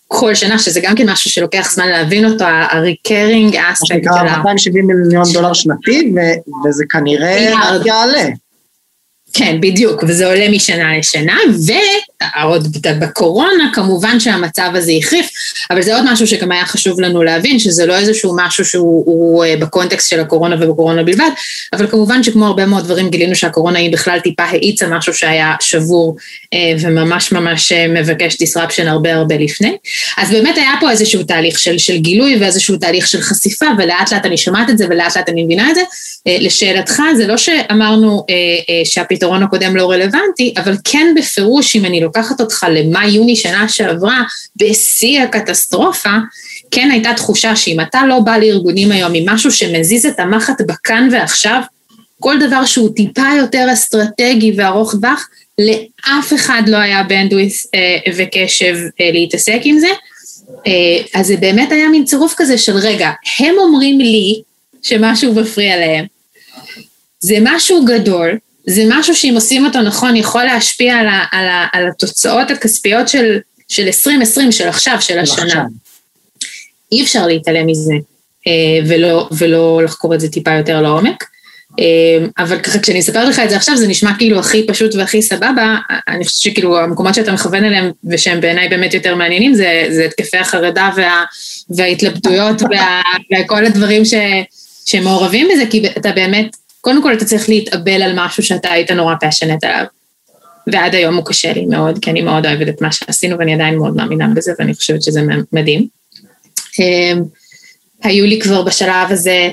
[0.07, 3.97] כל שנה, שזה גם כן משהו שלוקח זמן להבין אותו, ה-recurring aspect של ה...
[3.97, 6.13] מה שנקרא 270 מיליון דולר שנתי,
[6.67, 7.53] וזה כנראה
[7.85, 8.23] יעלה.
[9.37, 11.37] כן, בדיוק, וזה עולה משנה לשנה,
[12.41, 15.29] ועוד בקורונה כמובן שהמצב הזה החריף,
[15.71, 19.45] אבל זה עוד משהו שגם היה חשוב לנו להבין, שזה לא איזשהו משהו שהוא הוא,
[19.45, 21.29] uh, בקונטקסט של הקורונה ובקורונה בלבד,
[21.73, 26.15] אבל כמובן שכמו הרבה מאוד דברים גילינו שהקורונה היא בכלל טיפה האיצה משהו שהיה שבור
[26.45, 29.77] uh, וממש ממש uh, מבקש disruption הרבה הרבה לפני.
[30.17, 34.25] אז באמת היה פה איזשהו תהליך של, של גילוי ואיזשהו תהליך של חשיפה, ולאט לאט
[34.25, 35.81] אני שומעת את זה ולאט לאט אני מבינה את זה.
[35.81, 41.75] Uh, לשאלתך, זה לא שאמרנו uh, uh, שהפתרון הפתרון הקודם לא רלוונטי, אבל כן בפירוש,
[41.75, 44.23] אם אני לוקחת אותך למאי-יוני שנה שעברה,
[44.55, 46.09] בשיא הקטסטרופה,
[46.71, 51.09] כן הייתה תחושה שאם אתה לא בא לארגונים היום עם משהו שמזיז את המחט בכאן
[51.11, 51.61] ועכשיו,
[52.19, 58.75] כל דבר שהוא טיפה יותר אסטרטגי וארוך טווח, לאף אחד לא היה בנדוויס אה, וקשב
[59.01, 59.87] אה, להתעסק עם זה.
[60.67, 64.41] אה, אז זה באמת היה מין צירוף כזה של רגע, הם אומרים לי
[64.81, 66.05] שמשהו מפריע להם.
[67.19, 71.67] זה משהו גדול, זה משהו שאם עושים אותו נכון יכול להשפיע על, ה, על, ה,
[71.73, 75.45] על התוצאות הכספיות של, של 2020, של עכשיו, של השנה.
[75.45, 75.63] עכשיו.
[76.91, 77.93] אי אפשר להתעלם מזה
[78.47, 81.23] אה, ולא, ולא לחקור את זה טיפה יותר לעומק.
[81.79, 85.21] אה, אבל ככה כשאני אספר לך את זה עכשיו זה נשמע כאילו הכי פשוט והכי
[85.21, 85.75] סבבה,
[86.07, 90.37] אני חושבת שכאילו המקומות שאתה מכוון אליהם ושהם בעיניי באמת יותר מעניינים זה, זה התקפי
[90.37, 91.23] החרדה וה,
[91.69, 93.01] וההתלבטויות וה,
[93.31, 94.13] וכל הדברים ש,
[94.85, 99.15] שמעורבים בזה, כי אתה באמת קודם כל אתה צריך להתאבל על משהו שאתה היית נורא
[99.21, 99.85] פשנט עליו.
[100.67, 103.77] ועד היום הוא קשה לי מאוד, כי אני מאוד אוהבת את מה שעשינו ואני עדיין
[103.77, 105.21] מאוד מאמינה בזה ואני חושבת שזה
[105.53, 105.87] מדהים.
[106.79, 107.23] אמ,
[108.03, 109.49] היו לי כבר בשלב הזה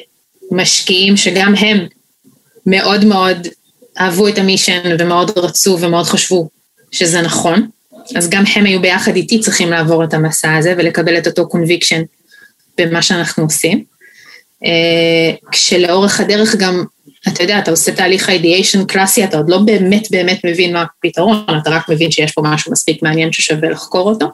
[0.51, 1.87] משקיעים שגם הם
[2.67, 3.49] מאוד מאוד
[4.01, 6.49] אהבו את ה mission ומאוד רצו ומאוד חשבו
[6.91, 7.69] שזה נכון,
[8.17, 12.03] אז גם הם היו ביחד איתי צריכים לעבור את המסע הזה ולקבל את אותו conviction
[12.79, 13.85] במה שאנחנו עושים.
[14.65, 16.85] אה, כשלאורך הדרך גם
[17.29, 21.45] אתה יודע, אתה עושה תהליך ideation קלאסי, אתה עוד לא באמת באמת מבין מה הפתרון,
[21.63, 24.27] אתה רק מבין שיש פה משהו מספיק מעניין ששווה לחקור אותו.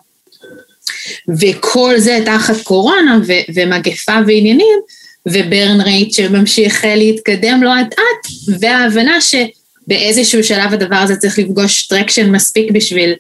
[1.40, 4.79] וכל זה תחת קורונה ו- ומגפה ועניינים,
[5.26, 12.31] ו burn rate שממשיך להתקדם לא אט-אט, וההבנה שבאיזשהו שלב הדבר הזה צריך לפגוש traction
[12.31, 13.14] מספיק בשביל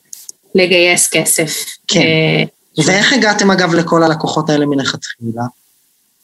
[0.54, 1.64] לגייס כסף.
[1.88, 2.00] כן.
[2.00, 5.42] אה, ואיך הגעתם אגב לכל הלקוחות האלה מלכתחילה?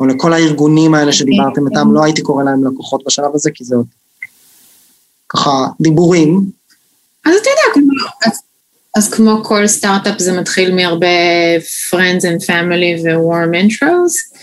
[0.01, 3.77] או לכל הארגונים האלה שדיברתם איתם, לא הייתי קורא להם לקוחות בשלב הזה, כי זה
[3.77, 3.87] עוד
[5.29, 6.41] ככה דיבורים.
[7.25, 8.43] אז אתה יודע, כמו, אז,
[8.97, 11.07] אז כמו כל סטארט-אפ זה מתחיל מהרבה
[11.91, 14.39] friends and family ו-warm intros,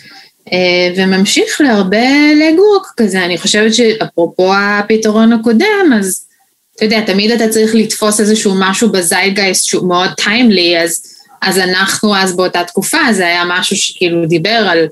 [0.53, 3.25] אה, וממשיך להרבה לגוק כזה.
[3.25, 6.25] אני חושבת שאפרופו הפתרון הקודם, אז
[6.75, 11.01] אתה יודע, תמיד אתה צריך לתפוס איזשהו משהו בזיידגייסט שהוא מאוד טיימלי, אז,
[11.41, 14.87] אז אנחנו אז באותה תקופה, זה היה משהו שכאילו דיבר על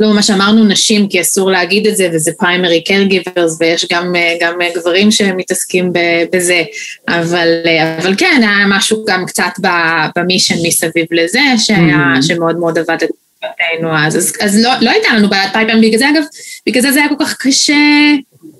[0.00, 4.54] לא ממש אמרנו נשים, כי אסור להגיד את זה, וזה פריימרי קרגיברס, ויש גם, גם
[4.74, 5.92] גברים שמתעסקים
[6.32, 6.62] בזה,
[7.08, 7.48] אבל,
[7.98, 9.52] אבל כן, היה משהו גם קצת
[10.16, 12.22] במישן מסביב לזה, שהיה, mm-hmm.
[12.22, 14.16] שמאוד מאוד עבד את בתינו אז.
[14.16, 16.22] אז, אז לא, לא הייתה לנו בעיית פייפלן, בגלל זה אגב,
[16.66, 17.74] בגלל זה זה היה כל כך קשה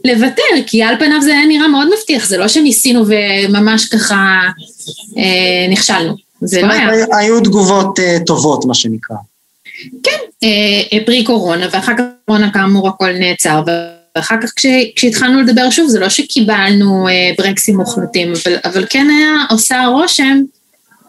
[0.04, 4.40] לוותר, כי על פניו זה היה נראה מאוד מבטיח, זה לא שניסינו וממש ככה
[5.18, 6.14] אה, נכשלנו.
[6.40, 7.06] זה לא היה.
[7.18, 9.16] היו תגובות uh, טובות, מה שנקרא.
[10.02, 10.27] כן, אה, אה,
[11.06, 13.62] pre קורונה, ואחר כך קורונה כאמור הכל נעצר,
[14.16, 19.06] ואחר כך כש, כשהתחלנו לדבר שוב, זה לא שקיבלנו אה, ברקסים מוחלטים, אבל, אבל כן
[19.10, 20.42] היה עושה רושם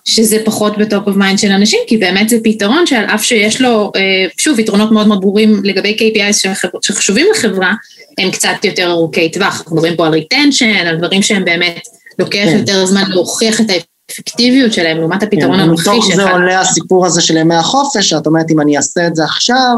[0.05, 3.61] שזה פחות ב top of mind של אנשים, כי באמת זה פתרון שעל אף שיש
[3.61, 3.91] לו,
[4.37, 6.49] שוב, יתרונות מאוד מאוד ברורים לגבי KPI
[6.81, 7.73] שחשובים לחברה,
[8.17, 9.59] הם קצת יותר ארוכי טווח.
[9.59, 11.81] אנחנו מדברים פה על retention, על דברים שהם באמת,
[12.19, 12.57] לוקח כן.
[12.57, 13.69] יותר זמן להוכיח את
[14.09, 15.89] האפקטיביות שלהם לעומת הפתרון הנוכחי.
[15.89, 19.23] מתוך זה עולה הסיפור הזה של ימי החופש, שאת אומרת, אם אני אעשה את זה
[19.23, 19.77] עכשיו,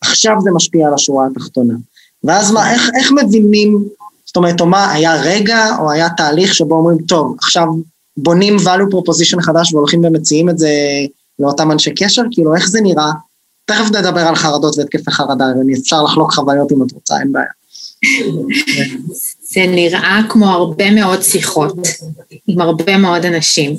[0.00, 1.74] עכשיו זה משפיע על השורה התחתונה.
[2.24, 3.84] ואז מה, איך, איך מבינים,
[4.24, 7.66] זאת אומרת, או מה, היה רגע או היה תהליך שבו אומרים, טוב, עכשיו
[8.16, 10.70] בונים value proposition חדש והולכים ומציעים את זה
[11.38, 13.12] לאותם אנשי קשר, כאילו איך זה נראה
[13.64, 15.44] תכף נדבר על חרדות והתקפי חרדה,
[15.80, 17.46] אפשר לחלוק חוויות אם את רוצה, אין בעיה.
[19.54, 21.76] זה נראה כמו הרבה מאוד שיחות
[22.48, 23.76] עם הרבה מאוד אנשים,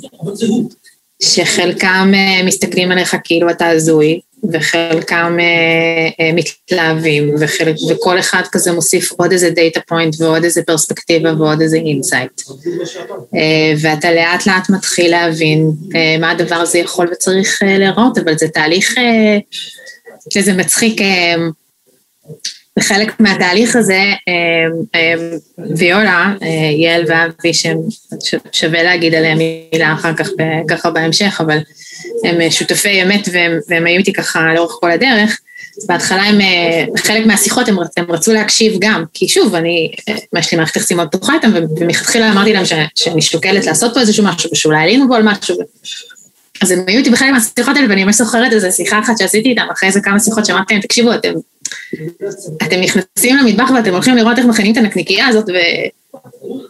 [1.24, 4.20] שחלקם אה, מסתכלים עליך כאילו אתה הזוי,
[4.54, 10.64] וחלקם אה, אה, מתלהבים, וחלק, וכל אחד כזה מוסיף עוד איזה data point ועוד איזה
[10.64, 12.42] פרספקטיבה ועוד איזה insight.
[13.82, 15.72] ואתה לאט לאט מתחיל להבין
[16.20, 18.96] מה הדבר הזה יכול וצריך להראות, אבל זה תהליך
[20.34, 21.02] שזה מצחיק.
[22.80, 25.14] וחלק מהתהליך הזה, אה, אה,
[25.76, 30.30] ויולה, אה, יעל ואבי, ששווה להגיד עליהם מילה אחר כך
[30.70, 31.58] ככה בהמשך, אבל
[32.24, 35.40] הם שותפי אמת והם, והם היו איתי ככה לאורך כל הדרך.
[35.88, 36.40] בהתחלה הם,
[36.98, 39.92] חלק מהשיחות הם, הם רצו להקשיב גם, כי שוב, אני,
[40.40, 44.24] יש לי מערכת יחסים מאוד פתוחה איתם, ומלכתחילה אמרתי להם שאני שוקלת לעשות פה איזשהו
[44.26, 45.56] משהו, ושאולי עלינו פה על משהו.
[46.62, 49.66] אז הם היו איתי בחלק מהשיחות האלה, ואני ממש זוכרת איזו שיחה אחת שעשיתי איתם,
[49.72, 51.34] אחרי איזה כמה שיחות שאמרתי להם, תקשיבו, אתם
[52.64, 55.46] אתם נכנסים למטבח ואתם הולכים לראות איך מכינים את הנקניקייה הזאת,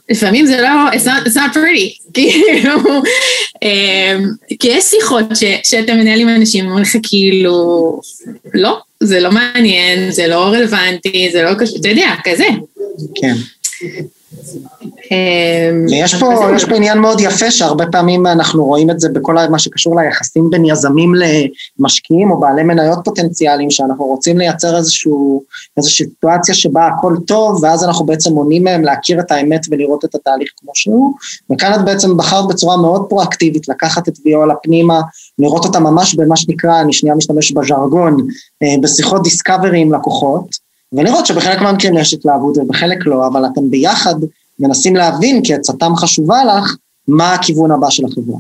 [0.10, 2.78] ולפעמים זה לא, it's not, it's not pretty, כאילו,
[3.64, 8.00] אמ, כי יש שיחות ש, שאתה מנהל עם אנשים, אומרים לך כאילו,
[8.54, 12.48] לא, זה לא מעניין, זה לא רלוונטי, זה לא קשור, אתה יודע, כזה.
[13.16, 13.34] כן.
[15.12, 19.36] אמ, ויש פה, יש פה עניין מאוד יפה שהרבה פעמים אנחנו רואים את זה בכל
[19.50, 21.14] מה שקשור ליחסים בין יזמים
[21.80, 25.44] למשקיעים או בעלי מניות פוטנציאליים, שאנחנו רוצים לייצר איזשהו,
[25.78, 30.16] איזושהי סיטואציה שבה הכל טוב, ואז אנחנו בעצם מונעים מהם להכיר את האמת ולראות את
[30.16, 31.14] התהליך כמו שהוא,
[31.52, 35.02] וכאן את בעצם בחרת בצורה מאוד פרואקטיבית לקחת את ויולה פנימה,
[35.40, 38.18] לראות אותה ממש במה שנקרא, אני שנייה משתמש בז'רגון,
[38.64, 40.65] אה, בשיחות דיסקאברי עם לקוחות,
[40.98, 44.16] ולראות שבחלק מהמקרים יש התלהבות ובחלק לא, אבל אתם ביחד
[44.60, 46.76] מנסים להבין, כי עצתם חשובה לך,
[47.08, 48.38] מה הכיוון הבא של החברה.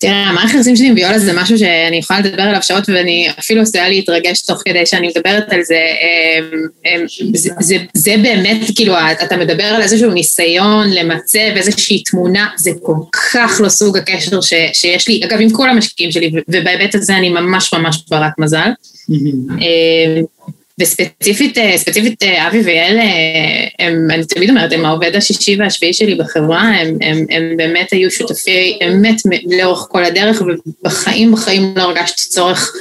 [0.00, 3.62] תראה, המערכת היחסים שלי עם ויולה זה משהו שאני יכולה לדבר עליו שעות ואני אפילו
[3.62, 5.80] עשויה להתרגש תוך כדי שאני מדברת על זה.
[6.00, 8.94] אמ, אמ, זה, זה, זה באמת, כאילו,
[9.24, 14.52] אתה מדבר על איזשהו ניסיון למצב איזושהי תמונה, זה כל כך לא סוג הקשר ש,
[14.72, 18.70] שיש לי, אגב, עם כל המשקיעים שלי, ובהיבט הזה אני ממש ממש ברת מזל.
[20.78, 23.04] וספציפית, אה, ספציפית אה, אבי ויעל, אה,
[23.78, 28.10] הם, אני תמיד אומרת, הם העובד השישי והשביעי שלי בחברה, הם, הם, הם באמת היו
[28.10, 29.16] שותפי אמת
[29.58, 32.72] לאורך כל הדרך, ובחיים בחיים לא הרגשתי צורך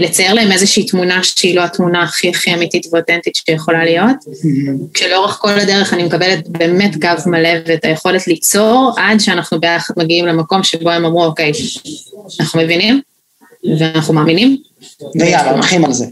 [0.00, 4.16] לצייר להם איזושהי תמונה שהיא לא התמונה הכי הכי אמיתית ואותנטית שיכולה להיות.
[4.94, 10.26] כשלאורך כל הדרך אני מקבלת באמת גב מלא ואת היכולת ליצור, עד שאנחנו ביחד מגיעים
[10.26, 11.52] למקום שבו הם אמרו, אוקיי,
[12.40, 13.00] אנחנו מבינים,
[13.78, 14.56] ואנחנו מאמינים.
[15.20, 16.06] ויאללה, הולכים על זה.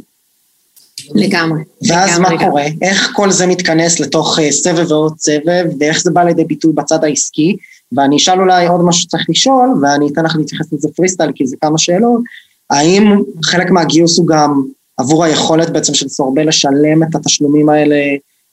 [1.14, 1.60] לגמרי.
[1.88, 2.48] ואז לגמרי, מה לגמרי.
[2.48, 2.64] קורה?
[2.82, 7.04] איך כל זה מתכנס לתוך uh, סבב ועוד סבב, ואיך זה בא לידי ביטוי בצד
[7.04, 7.56] העסקי?
[7.92, 11.46] ואני אשאל אולי עוד משהו שצריך לשאול, ואני אתן לך להתייחס לזה פרי סטייל, כי
[11.46, 12.20] זה כמה שאלות.
[12.70, 14.62] האם חלק מהגיוס הוא גם
[14.96, 17.96] עבור היכולת בעצם של סורבה לשלם את התשלומים האלה,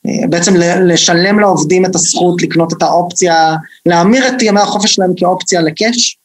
[0.08, 0.54] אה, בעצם
[0.86, 6.18] לשלם לעובדים את הזכות לקנות את האופציה, להמיר את ימי החופש שלהם כאופציה לקאש?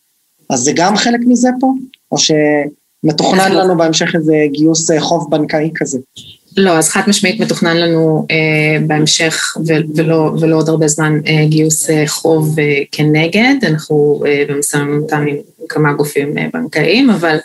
[0.51, 1.73] אז זה גם חלק מזה פה?
[2.13, 2.31] או ש...
[3.05, 5.99] מתוכנן לנו בהמשך איזה גיוס אה, חוב בנקאי כזה.
[6.57, 9.57] לא, אז חד משמעית מתוכנן לנו אה, בהמשך
[9.95, 15.25] ולא, ולא עוד הרבה זמן אה, גיוס אה, חוב אה, כנגד, אנחנו אה, במשא ומתן
[15.29, 15.37] עם
[15.69, 17.37] כמה גופים אה, בנקאיים, אבל,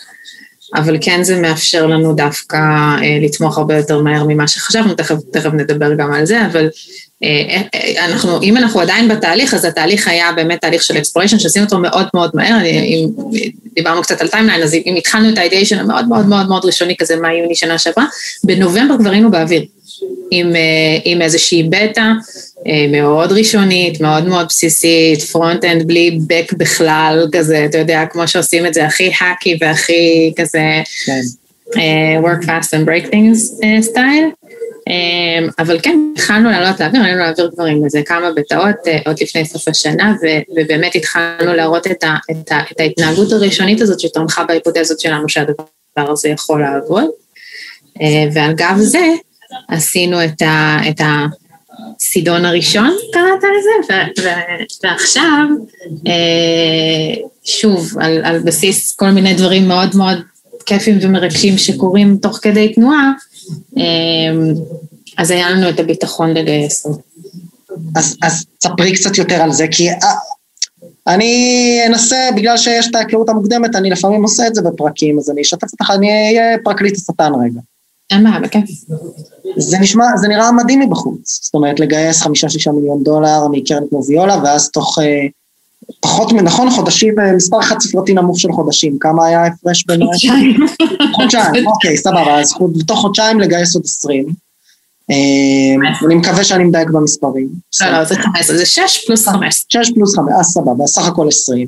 [0.75, 2.57] אבל כן זה מאפשר לנו דווקא
[3.01, 6.69] אה, לתמוך הרבה יותר מהר ממה שחשבנו, תכף, תכף נדבר גם על זה, אבל
[7.99, 12.08] אנחנו, אם אנחנו עדיין בתהליך, אז התהליך היה באמת תהליך של אקספוריישן, שעשינו אותו מאוד
[12.13, 13.08] מאוד מהר, אם
[13.73, 16.95] דיברנו קצת על timeline, אז אם התחלנו את ה ideation המאוד מאוד מאוד מאוד ראשוני
[16.97, 18.06] כזה, מאי יוני שנה שעברה,
[18.43, 19.65] בנובמבר כבר היינו באוויר,
[20.32, 20.62] עם, אה,
[21.06, 22.04] עם איזושהי בטא
[22.91, 28.65] מאוד ראשונית, מאוד מאוד בסיסית, front end בלי back בכלל, כזה, אתה יודע, כמו שעושים
[28.65, 31.21] את זה הכי hacky והכי כזה, כן.
[31.73, 34.32] uh, work fast and break things uh, style.
[34.88, 39.15] אמ, אבל כן, התחלנו לעלות לאוויר, עלינו לאוויר כבר עם איזה כמה בטאות אה, עוד
[39.21, 40.15] לפני סוף השנה,
[40.56, 45.63] ובאמת התחלנו להראות את, ה, את, ה, את ההתנהגות הראשונית הזאת שתמכה בהיפותזות שלנו שהדבר
[45.98, 47.06] הזה יכול לעבוד.
[48.02, 49.06] אה, ועל גב זה
[49.67, 54.30] עשינו את, ה, את הסידון הראשון, קראת לזה, ו, ו,
[54.84, 55.48] ועכשיו,
[56.08, 60.17] אה, שוב, על, על בסיס כל מיני דברים מאוד מאוד
[60.65, 63.12] כיפים ומרגשים שקורים תוך כדי תנועה,
[65.17, 66.86] אז היה לנו את הביטחון לגייס.
[67.95, 69.95] אז, אז ספרי קצת יותר על זה, כי אה,
[71.08, 75.41] אני אנסה, בגלל שיש את ההיכרות המוקדמת, אני לפעמים עושה את זה בפרקים, אז אני
[75.41, 77.60] אשתף אותך, אני אהיה פרקליט השטן רגע.
[78.12, 78.69] אין בעיה, בכיף.
[79.58, 81.39] זה נשמע, זה נראה מדהים מבחוץ.
[81.43, 85.25] זאת אומרת, לגייס חמישה-שישה מיליון דולר מקרן כמו ויולה, ואז תוך, אה,
[86.05, 90.05] פחות, נכון, חודשים, מספר חד ספרתי נמוך של חודשים, כמה היה ההפרש בין...
[90.05, 90.67] חודשיים.
[91.15, 94.25] חודשיים, אוקיי, סבבה, אז בתוך חודשיים לגייס עוד עשרים.
[96.05, 97.47] אני מקווה שאני מדייק במספרים.
[97.81, 99.65] לא, לא, זה חמש, זה שש פלוס חמש.
[99.69, 101.67] שש פלוס חמש, אז סבבה, סך הכל עשרים.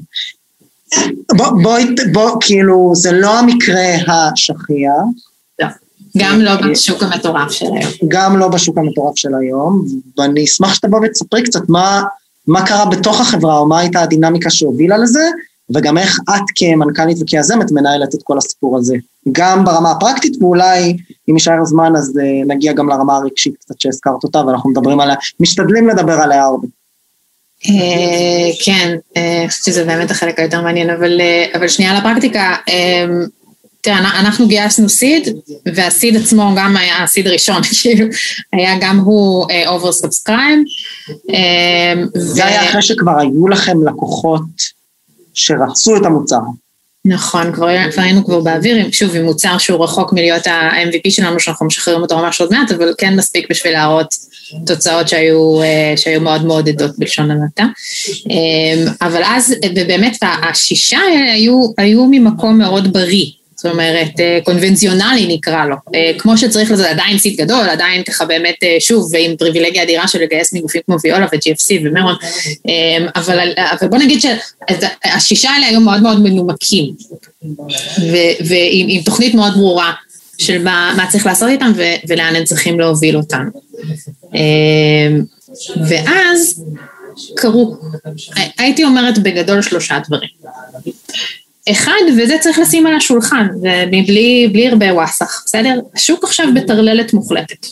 [1.64, 4.92] בואי, בוא, כאילו, זה לא המקרה השכיח.
[5.60, 5.68] לא.
[6.18, 7.92] גם לא בשוק המטורף של היום.
[8.08, 9.86] גם לא בשוק המטורף של היום,
[10.18, 12.04] ואני אשמח שתבוא ותספרי קצת מה,
[12.48, 15.24] מה קרה בתוך החברה, או מה הייתה הדינמיקה שהובילה לזה,
[15.76, 18.96] וגם איך את כמנכ"לית וכיזמת מנהלת את כל הסיפור הזה.
[19.32, 20.98] גם ברמה הפרקטית, ואולי
[21.30, 25.16] אם יישאר זמן אז uh, נגיע גם לרמה הרגשית קצת שהזכרת אותה, ואנחנו מדברים עליה,
[25.40, 26.68] משתדלים לדבר עליה הרבה.
[27.66, 30.90] אה, כן, אה, אני חושבת שזה באמת החלק היותר מעניין,
[31.56, 32.56] אבל שנייה לפרקטיקה,
[33.88, 35.28] תראה, אנחנו גייסנו seed,
[35.66, 38.06] וה seed עצמו גם היה ה seed הראשון, כאילו,
[38.54, 40.60] היה גם הוא oversubscribed.
[42.16, 44.42] זה היה אחרי שכבר היו לכם לקוחות
[45.34, 46.40] שרצו את המוצר.
[47.06, 51.66] נכון, כבר, כבר היינו כבר באוויר, שוב, עם מוצר שהוא רחוק מלהיות ה-MVP שלנו, שאנחנו
[51.66, 54.14] משחררים אותו ממש עוד מעט, אבל כן מספיק בשביל להראות
[54.66, 55.60] תוצאות שהיו,
[55.96, 57.66] שהיו מאוד מעודדות בלשון המעטה.
[59.02, 63.26] אבל אז, ובאמת, השישה האלה היו, היו ממקום מאוד בריא.
[63.58, 65.76] זאת אומרת, אה, קונבנציונלי נקרא לו.
[65.96, 70.08] אה, כמו שצריך לזה, עדיין סיט גדול, עדיין ככה באמת, אה, שוב, ועם פריבילגיה אדירה
[70.08, 72.16] של לגייס מגופים כמו ויולה ו-GFC ומרון,
[73.16, 76.94] אבל, אבל בוא נגיד שהשישה האלה היו מאוד מאוד מנומקים,
[78.40, 79.94] ועם תוכנית מאוד ברורה
[80.38, 81.72] של מה, מה צריך לעשות איתם
[82.08, 83.44] ולאן הם צריכים להוביל אותם.
[85.90, 86.64] ואז
[87.36, 87.78] קרו,
[88.58, 90.30] הייתי אומרת בגדול שלושה דברים.
[91.72, 95.80] אחד, וזה צריך לשים על השולחן, ובלי בלי הרבה וואסך, בסדר?
[95.96, 97.68] השוק עכשיו בטרללת מוחלטת.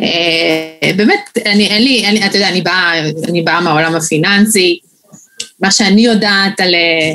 [0.00, 4.78] אה, באמת, אני, אין לי, לי, אתה יודע, אני באה, אני באה מהעולם הפיננסי,
[5.60, 7.14] מה שאני יודעת על, אה,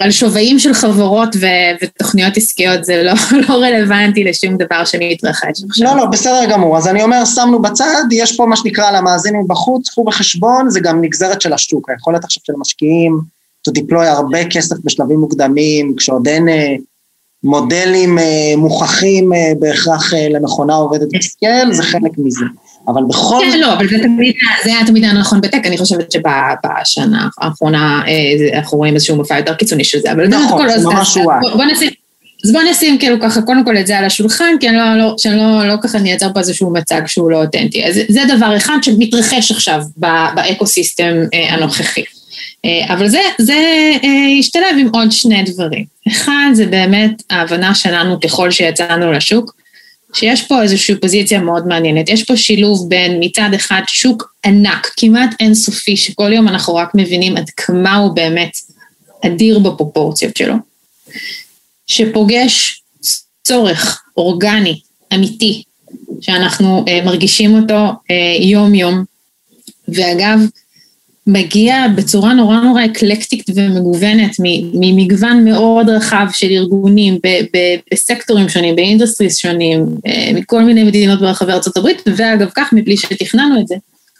[0.00, 1.46] על שווים של חברות ו,
[1.82, 3.12] ותוכניות עסקיות זה לא,
[3.48, 5.86] לא רלוונטי לשום דבר שמתרחש עכשיו.
[5.86, 6.76] לא, לא, בסדר גמור.
[6.76, 11.00] אז אני אומר, שמנו בצד, יש פה מה שנקרא למאזינים בחוץ, קחו בחשבון, זה גם
[11.04, 11.90] נגזרת של השוק.
[11.90, 13.37] היכולת עכשיו של המשקיעים,
[13.68, 16.74] to deploy הרבה כסף בשלבים מוקדמים, כשעוד אין אה,
[17.44, 22.44] מודלים אה, מוכחים אה, בהכרח למכונה עובדת ב scale, זה חלק מזה.
[22.88, 23.40] אבל בכל...
[23.52, 28.02] כן, לא, אבל זה תמיד, זה היה תמיד הנכון ב tech, אני חושבת שבשנה האחרונה
[28.54, 31.38] אנחנו רואים איזשהו מופע יותר קיצוני של זה, אבל נכון, זה ממש וואי.
[31.56, 31.90] בוא נשים...
[32.44, 35.14] אז בוא נשים כאילו ככה קודם כל את זה על השולחן, כי אני לא, לא,
[35.18, 37.84] שאני לא, לא ככה נייצר פה איזשהו מצג שהוא לא אותנטי.
[37.86, 39.82] אז זה דבר אחד שמתרחש עכשיו
[40.34, 41.14] ב ecosystem
[41.50, 42.04] הנוכחי.
[42.64, 43.92] אה, אבל זה, זה
[44.38, 45.84] השתלב אה, עם עוד שני דברים.
[46.08, 49.54] אחד, זה באמת ההבנה שלנו ככל שיצאנו לשוק,
[50.14, 52.08] שיש פה איזושהי פוזיציה מאוד מעניינת.
[52.08, 57.36] יש פה שילוב בין מצד אחד שוק ענק, כמעט אינסופי, שכל יום אנחנו רק מבינים
[57.36, 58.56] עד כמה הוא באמת
[59.26, 60.54] אדיר בפרופורציות שלו,
[61.86, 62.82] שפוגש
[63.44, 64.80] צורך אורגני,
[65.14, 65.62] אמיתי,
[66.20, 67.92] שאנחנו uh, מרגישים אותו
[68.40, 69.04] יום-יום.
[69.88, 70.38] ואגב,
[71.28, 74.36] מגיע בצורה נורא נורא אקלקטית ומגוונת
[74.74, 80.84] ממגוון מאוד רחב של ארגונים ב- ב- בסקטורים שונים, ב industries שונים, אה, מכל מיני
[80.84, 81.86] מדינות ברחבי ארה"ב,
[82.16, 83.74] ואגב כך, מבלי שתכננו את זה,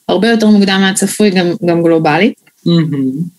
[0.08, 2.34] הרבה יותר מוקדם מהצפוי גם, גם גלובלית.
[2.66, 3.38] Mm-hmm.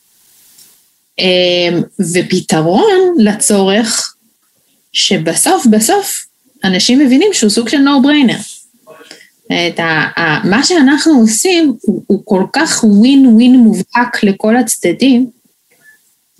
[2.13, 4.13] ופתרון לצורך
[4.93, 6.25] שבסוף בסוף
[6.63, 8.58] אנשים מבינים שהוא סוג של no-brainer.
[9.51, 9.83] את ה,
[10.19, 15.29] ה, מה שאנחנו עושים הוא, הוא כל כך ווין ווין מובהק לכל הצדדים,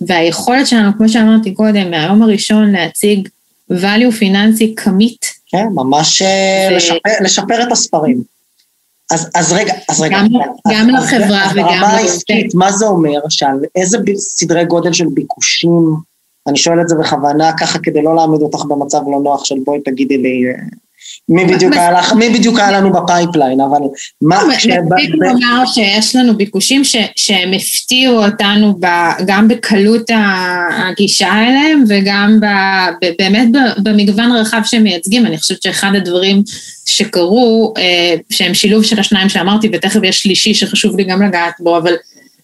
[0.00, 3.28] והיכולת שלנו, כמו שאמרתי קודם, מהיום הראשון להציג
[3.72, 5.26] value פיננסי כמית.
[5.46, 6.76] כן, ממש אה, ו...
[6.76, 8.22] לשפר, לשפר את הספרים.
[9.10, 10.16] אז, אז רגע, אז רגע.
[10.16, 13.20] גם, אז, גם אז, לחברה אז, וגם ברמה העסקית, מה זה אומר?
[13.28, 15.94] שעל איזה סדרי גודל של ביקושים,
[16.46, 19.80] אני שואל את זה בכוונה ככה כדי לא להעמיד אותך במצב לא נוח של בואי
[19.80, 20.64] תגידי לי אה,
[21.28, 23.78] מי בדיוק, היה, לך, מי בדיוק היה לנו ב pipeline, אבל
[24.22, 24.42] מה...
[24.46, 28.86] מספיק לומר שיש לנו ביקושים ש, שהם הפתיעו אותנו ב,
[29.26, 30.10] גם בקלות
[30.70, 32.46] הגישה אליהם וגם ב,
[33.04, 33.48] ב, באמת
[33.82, 35.26] במגוון רחב שהם מייצגים.
[35.26, 36.42] אני חושבת שאחד הדברים
[36.86, 41.78] שקרו, אה, שהם שילוב של השניים שאמרתי, ותכף יש שלישי שחשוב לי גם לגעת בו,
[41.78, 41.94] אבל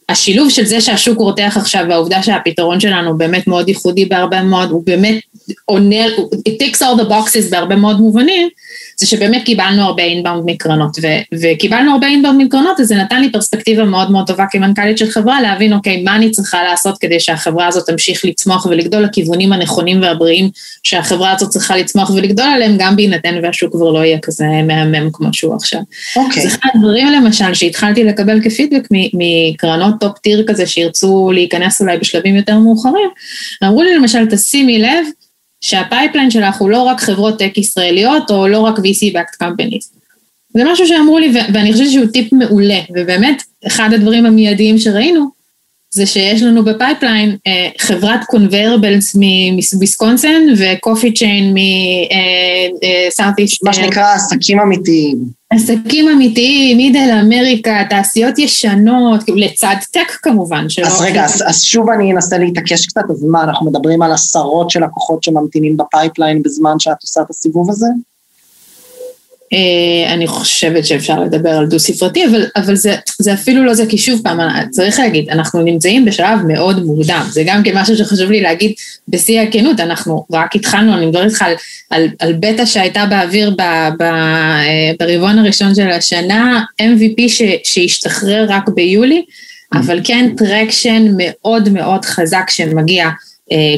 [0.08, 4.82] השילוב של זה שהשוק רותח עכשיו והעובדה שהפתרון שלנו באמת מאוד ייחודי בהרבה מאוד, הוא
[4.86, 5.20] באמת
[5.64, 6.06] עונה,
[6.48, 8.48] it takes all the boxes בהרבה מאוד מובנים,
[8.96, 13.32] זה שבאמת קיבלנו הרבה אינבאונד מקרנות, ו- וקיבלנו הרבה אינבאונד מקרנות, אז זה נתן לי
[13.32, 17.66] פרספקטיבה מאוד מאוד טובה כמנכ"לית של חברה, להבין, אוקיי, מה אני צריכה לעשות כדי שהחברה
[17.66, 20.50] הזאת תמשיך לצמוח ולגדול לכיוונים הנכונים והבריאים
[20.82, 25.28] שהחברה הזאת צריכה לצמוח ולגדול עליהם, גם בהינתן והשוק כבר לא יהיה כזה מהמם כמו
[25.32, 25.80] שהוא עכשיו.
[26.16, 26.42] אוקיי.
[26.42, 32.36] אז אחד הדברים למשל שהתחלתי לקבל כפידבק מקרנות top tier כזה שירצו להיכנס אולי בשלבים
[32.36, 33.08] יותר מאוחרים,
[33.64, 35.06] אמרו לי למשל, תשימי לב
[35.60, 39.96] שה pipeline שלך הוא לא רק חברות tech ישראליות או לא רק VC-Backed Companies.
[40.56, 45.35] זה משהו שאמרו לי, ואני חושבת שהוא טיפ מעולה, ובאמת, אחד הדברים המיידיים שראינו,
[45.96, 49.16] זה שיש לנו ב pipeline אה, חברת conveyor belts
[49.74, 53.64] מוויסקונסין ו coffee chain מ South East.
[53.64, 55.18] מה שנקרא עסקים אמיתיים.
[55.50, 60.66] עסקים אמיתיים, Middle America, תעשיות ישנות, לצד tech כמובן.
[60.84, 64.70] אז רגע, אז, אז שוב אני אנסה להתעקש קצת, אז מה, אנחנו מדברים על עשרות
[64.70, 67.86] של לקוחות שממתינים ב pipeline בזמן שאת עושה את הסיבוב הזה?
[69.52, 73.98] אה, אני חושבת שאפשר לדבר על דו-ספרתי, אבל, אבל זה, זה אפילו לא זה, כי
[73.98, 74.38] שוב פעם,
[74.70, 78.72] צריך להגיד, אנחנו נמצאים בשלב מאוד מוקדם, זה גם כן משהו שחשוב לי להגיד
[79.08, 81.54] בשיא הכנות, אנחנו רק התחלנו, אני מדברת איתך על,
[81.90, 83.62] על, על בטא שהייתה באוויר ב,
[83.98, 89.24] ב, אה, ברבעון הראשון של השנה, MVP ש, שהשתחרר רק ביולי,
[89.74, 93.08] אבל כן traction מאוד מאוד חזק שמגיע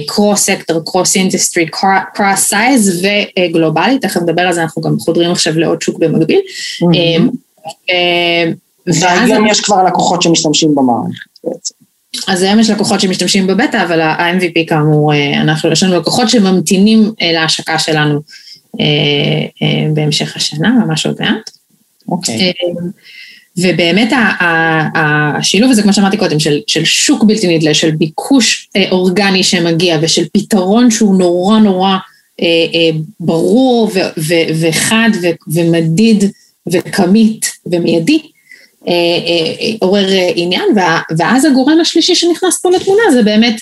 [0.07, 1.66] cross sector, cross industry,
[2.14, 3.07] cross size
[3.39, 6.41] וגלובלי, תכף נדבר על זה, אנחנו גם חודרים עכשיו לעוד שוק במקביל.
[6.83, 7.29] אמ,
[7.91, 8.53] אה,
[8.87, 11.75] והיום יש כבר לקוחות שמשתמשים במערכת בעצם.
[12.29, 17.12] אז היום יש לקוחות שמשתמשים בבטא, אבל ה-MVP כאמור, אה, אנחנו, יש לנו לקוחות שממתינים
[17.23, 18.21] אה, להשקה שלנו
[19.95, 21.51] בהמשך השנה, ממש עוד מעט.
[22.09, 22.53] אוקיי.
[23.59, 24.13] ובאמת
[24.95, 29.99] השילוב הזה, כמו שאמרתי קודם, של, של שוק בלתי נדלה, של ביקוש אה, אורגני שמגיע
[30.03, 31.97] ושל פתרון שהוא נורא נורא
[32.41, 36.25] אה, אה, ברור ו, ו, וחד ו, ומדיד
[36.73, 38.23] וכמית ומיידי,
[38.89, 40.65] אה, אה, עורר אה, עניין,
[41.19, 43.61] ואז הגורם השלישי שנכנס פה לתמונה זה באמת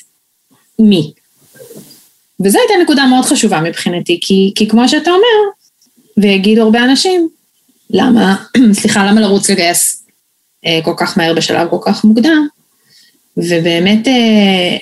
[0.78, 1.12] מי.
[2.44, 5.50] וזו הייתה נקודה מאוד חשובה מבחינתי, כי, כי כמו שאתה אומר,
[6.16, 7.28] ויגידו הרבה אנשים,
[7.90, 8.36] למה,
[8.80, 10.04] סליחה, למה לרוץ לגייס
[10.66, 12.46] אה, כל כך מהר בשלב כל כך מוקדם?
[13.36, 14.76] ובאמת, אה,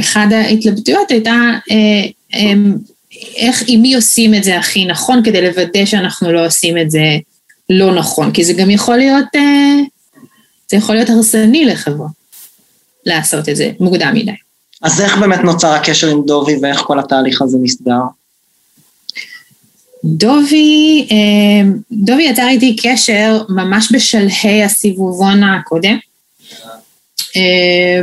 [0.00, 1.34] אחת ההתלבטויות הייתה
[1.70, 2.52] אה, אה,
[3.36, 7.18] איך, עם מי עושים את זה הכי נכון כדי לוודא שאנחנו לא עושים את זה
[7.70, 9.76] לא נכון, כי זה גם יכול להיות, אה,
[10.70, 12.08] זה יכול להיות הרסני לחברה
[13.06, 14.32] לעשות את זה מוקדם מדי.
[14.82, 18.00] אז איך באמת נוצר הקשר עם דובי ואיך כל התהליך הזה נסגר?
[20.04, 25.98] דובי, אה, דובי יצר איתי קשר ממש בשלהי הסיבובון הקודם,
[27.36, 28.00] אה,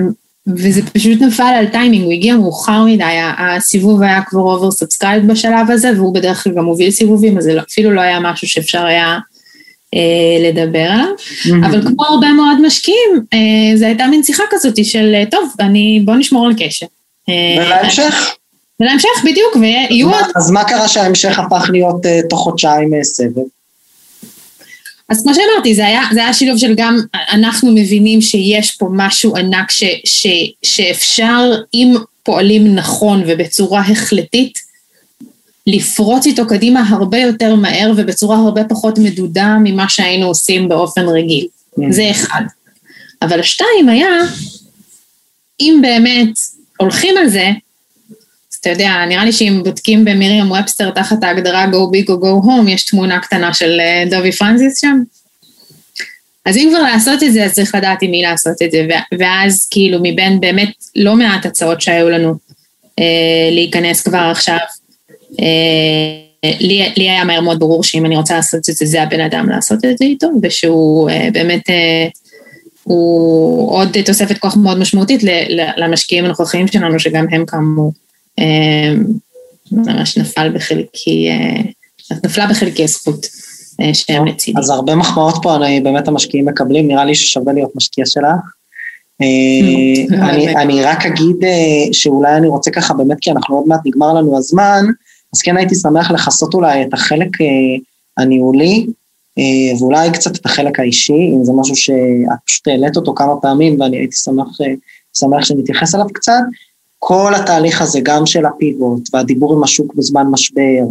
[0.48, 3.04] וזה פשוט נפל על טיימינג, הוא הגיע מאוחר מדי,
[3.38, 7.62] הסיבוב היה כבר oversubscribed בשלב הזה, והוא בדרך כלל גם מוביל סיבובים, אז זה לא,
[7.72, 9.20] אפילו לא היה משהו שאפשר היה
[9.94, 11.66] אה, לדבר עליו, mm-hmm.
[11.66, 16.16] אבל כמו הרבה מאוד משקיעים, אה, זו הייתה מין שיחה כזאת של, טוב, אני, בוא
[16.16, 16.86] נשמור על קשר.
[17.58, 18.36] ולהמשך?
[18.82, 20.26] ולהמשך בדיוק, ויהיו עוד...
[20.36, 23.42] אז מה קרה שההמשך הפך להיות uh, תוך חודשיים uh, סבב?
[25.10, 26.98] אז כמו שאמרתי, זה היה, זה היה שילוב של גם
[27.32, 30.28] אנחנו מבינים שיש פה משהו ענק ש, ש,
[30.64, 34.60] שאפשר, אם פועלים נכון ובצורה החלטית,
[35.68, 41.48] לפרוץ איתו קדימה הרבה יותר מהר ובצורה הרבה פחות מדודה ממה שהיינו עושים באופן רגיל.
[41.80, 41.82] Mm.
[41.90, 42.42] זה אחד.
[43.22, 44.10] אבל שתיים היה,
[45.60, 46.34] אם באמת
[46.78, 47.50] הולכים על זה,
[48.62, 52.70] אתה יודע, נראה לי שאם בודקים במרים ובסטר תחת ההגדרה Go Big או Go Home,
[52.70, 55.02] יש תמונה קטנה של אה, דובי פרנזיס שם.
[56.46, 58.88] אז אם כבר לעשות את זה, אז צריך לדעת עם מי לעשות את זה,
[59.20, 62.34] ואז כאילו מבין באמת לא מעט הצעות שהיו לנו
[63.00, 64.58] אה, להיכנס כבר עכשיו,
[65.42, 69.20] אה, לי, לי היה מהר מאוד ברור שאם אני רוצה לעשות את זה, זה הבן
[69.20, 72.08] אדם לעשות את זה איתו, ושהוא אה, באמת, אה,
[72.84, 75.22] הוא עוד תוספת כוח מאוד משמעותית
[75.78, 78.11] למשקיעים הנוכחיים שלנו, שגם הם כאמור אמ,
[79.72, 81.62] ממש נפל בחלקי, אה,
[82.26, 83.26] נפלה בחלקי הזכות
[83.82, 84.60] אה, שהם לצידי.
[84.60, 88.26] אז הרבה מחמאות פה, אני, באמת המשקיעים מקבלים, נראה לי ששווה להיות משקיע שלך.
[89.22, 91.36] אה, אני, אני רק אגיד
[91.92, 94.86] שאולי אני רוצה ככה באמת, כי אנחנו עוד מעט נגמר לנו הזמן,
[95.36, 97.30] אז כן הייתי שמח לכסות אולי את החלק
[98.18, 98.86] הניהולי,
[99.80, 103.98] ואולי קצת את החלק האישי, אם זה משהו שאת פשוט העלית אותו כמה פעמים, ואני
[103.98, 104.58] הייתי שמח,
[105.18, 106.42] שמח שנתייחס אליו קצת.
[107.04, 110.84] כל התהליך הזה, גם של ה pivot, והדיבור עם השוק בזמן משבר,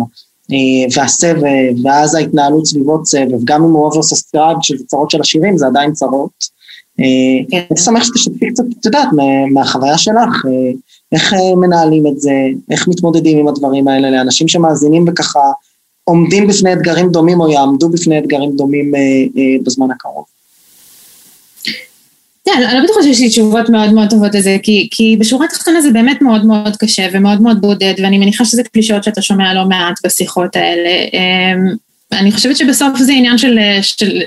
[0.53, 0.57] אה,
[0.97, 1.43] והסבב,
[1.85, 6.31] ואז ההתנהלות סביב הסבב, גם אם הוא oversubscribed וצרות של עשירים, זה עדיין צרות.
[7.01, 7.05] אה,
[7.51, 7.63] כן.
[7.71, 9.09] אני שמח שתשתפי קצת, את יודעת,
[9.53, 10.73] מהחוויה שלך, אה,
[11.13, 12.33] איך מנהלים את זה,
[12.71, 15.41] איך מתמודדים עם הדברים האלה לאנשים שמאזינים וככה
[16.05, 18.93] עומדים בפני אתגרים דומים או יעמדו בפני אתגרים דומים
[19.65, 20.25] בזמן הקרוב.
[22.55, 25.80] כן, אני לא בטוחה שיש לי תשובות מאוד מאוד טובות לזה, כי, כי בשורה התחתונה
[25.80, 29.64] זה באמת מאוד מאוד קשה ומאוד מאוד בודד, ואני מניחה שזה קלישאות שאתה שומע לא
[29.64, 30.90] מעט בשיחות האלה.
[31.12, 31.74] אמ,
[32.12, 34.20] אני חושבת שבסוף זה עניין של, של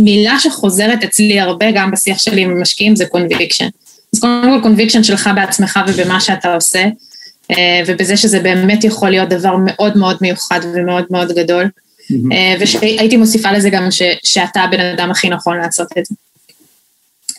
[0.00, 3.68] מילה שחוזרת אצלי הרבה, גם בשיח שלי עם המשקיעים, זה קונביקשן.
[4.14, 6.84] אז קודם כל conviction שלך בעצמך ובמה שאתה עושה,
[7.50, 11.64] אה, ובזה שזה באמת יכול להיות דבר מאוד מאוד מיוחד ומאוד מאוד גדול.
[11.64, 12.78] Mm-hmm.
[12.80, 16.14] והייתי מוסיפה לזה גם ש, שאתה הבן אדם הכי נכון לעשות את זה.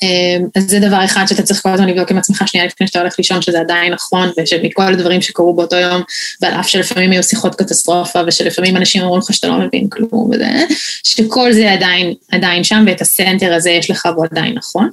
[0.04, 3.00] אמ, אז זה דבר אחד שאתה צריך כל הזמן לבדוק עם עצמך שנייה לפני שאתה
[3.00, 6.02] הולך לישון, שזה עדיין נכון, ושמכל הדברים שקרו באותו יום,
[6.42, 10.66] ועל אף שלפעמים היו שיחות קטסטרופה, ושלפעמים אנשים אמרו לך שאתה לא מבין כלום, וזה,
[11.04, 14.90] שכל זה עדיין, עדיין שם, ואת ה center הזה יש לך והוא עדיין נכון.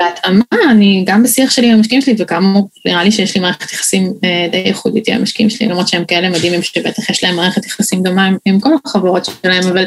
[0.00, 4.12] בהתאמה, אני גם בשיח שלי עם המשקיעים שלי, וכאמור, נראה לי שיש לי מערכת יחסים
[4.24, 8.02] אה, די ייחודית עם המשקיעים שלי, למרות שהם כאלה מדהימים שבטח יש להם מערכת יחסים
[8.02, 9.84] דומה עם, עם כל החברות שלהם, אבל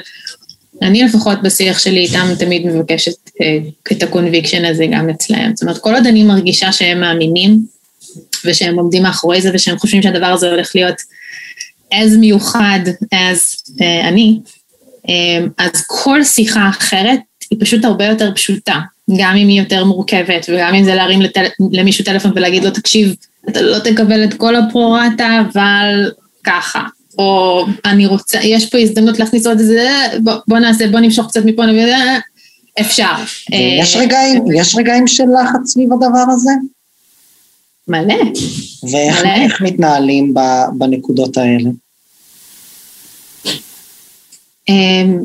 [0.82, 3.29] אני לפחות בשיח שלי איתם תמיד מבקשת
[3.92, 5.56] את ה conviction הזה גם אצלהם.
[5.56, 7.60] זאת אומרת, כל עוד אני מרגישה שהם מאמינים
[8.46, 10.96] ושהם עומדים מאחורי זה ושהם חושבים שהדבר הזה הולך להיות
[11.94, 12.80] as מיוחד
[13.14, 14.40] as uh, אני,
[15.08, 15.10] um,
[15.58, 17.20] אז כל שיחה אחרת
[17.52, 18.80] היא פשוט הרבה יותר פשוטה,
[19.18, 21.46] גם אם היא יותר מורכבת וגם אם זה להרים לטל...
[21.72, 23.16] למישהו טלפון ולהגיד לו, תקשיב,
[23.50, 26.12] אתה לא תקבל את כל הפרורטה, אבל
[26.44, 26.82] ככה.
[27.18, 29.90] או אני רוצה, יש פה הזדמנות להכניס עוד איזה,
[30.24, 31.96] בוא, בוא נעשה, בוא נמשוך קצת מפה, נביא,
[32.80, 33.14] אפשר.
[33.80, 36.52] יש רגעים, יש רגעים של לחץ סביב הדבר הזה?
[37.88, 38.16] מלא.
[38.92, 39.24] ואיך
[39.62, 39.70] מלא.
[39.70, 40.34] מתנהלים
[40.78, 41.70] בנקודות האלה?
[44.70, 45.18] אמ,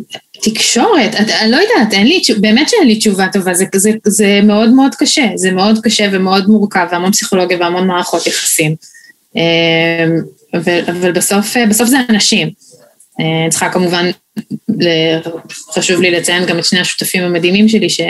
[0.43, 4.71] תקשורת, אני לא יודעת, אין לי, באמת שאין לי תשובה טובה, זה, זה, זה מאוד
[4.71, 8.75] מאוד קשה, זה מאוד קשה ומאוד מורכב, והמון פסיכולוגיה והמון מערכות יחסים.
[9.37, 9.41] אמ,
[10.89, 12.51] אבל בסוף, בסוף זה אנשים.
[13.21, 14.11] אה, צריכה כמובן,
[15.75, 18.01] חשוב לי לציין גם את שני השותפים המדהימים שלי, ש,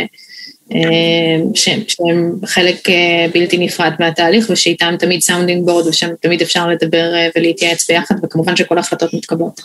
[0.75, 6.69] אה, ש, שהם חלק אה, בלתי נפרד מהתהליך, ושאיתם תמיד sounding board, ושם תמיד אפשר
[6.69, 9.61] לדבר ולהתייעץ ביחד, וכמובן שכל ההחלטות מתקבלות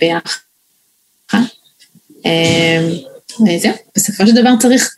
[0.00, 0.38] ביחד.
[3.58, 4.94] זהו, בסופו של דבר צריך,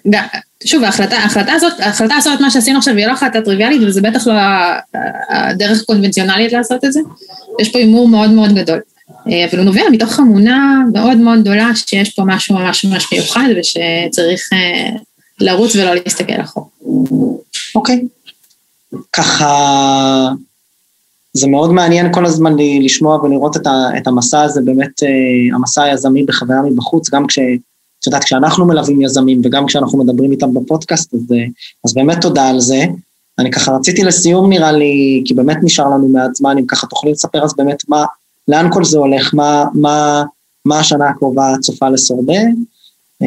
[0.65, 4.01] שוב, ההחלטה, ההחלטה הזאת, ההחלטה לעשות את מה שעשינו עכשיו היא לא החלטה טריוויאלית, וזה
[4.01, 4.33] בטח לא
[5.31, 7.01] הדרך הקונבנציונלית לעשות את זה.
[7.61, 8.81] יש פה הימור מאוד מאוד גדול.
[9.31, 13.49] אה, אבל הוא נובע מתוך אמונה מאוד מאוד גדולה שיש פה משהו ממש ממש מיוחד
[13.57, 14.91] ושצריך אה,
[15.41, 16.71] לרוץ ולא להסתכל אחור.
[17.75, 18.05] אוקיי.
[19.13, 20.29] ככה,
[21.33, 23.57] זה מאוד מעניין כל הזמן לשמוע ולראות
[23.97, 27.39] את המסע הזה, באמת אה, המסע היזמי בחוויה מבחוץ, גם כש...
[28.01, 31.21] את יודעת, כשאנחנו מלווים יזמים וגם כשאנחנו מדברים איתם בפודקאסט, אז,
[31.85, 32.85] אז באמת תודה על זה.
[33.39, 37.13] אני ככה רציתי לסיום נראה לי, כי באמת נשאר לנו מעט זמן, אם ככה תוכלי
[37.13, 38.05] לספר אז באמת מה,
[38.49, 40.23] לאן כל זה הולך, מה, מה,
[40.65, 42.41] מה השנה הקרובה צופה לשורדה,
[43.23, 43.27] אה,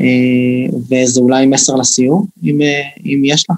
[0.00, 3.56] אה, וזה אולי מסר לסיום, אם, אה, אם יש לך.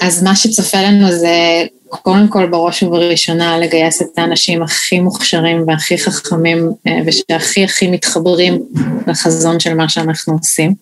[0.00, 5.98] אז מה שצופה לנו זה קודם כל בראש ובראשונה לגייס את האנשים הכי מוכשרים והכי
[5.98, 6.70] חכמים
[7.06, 8.62] ושהכי הכי מתחברים
[9.06, 10.74] לחזון של מה שאנחנו עושים.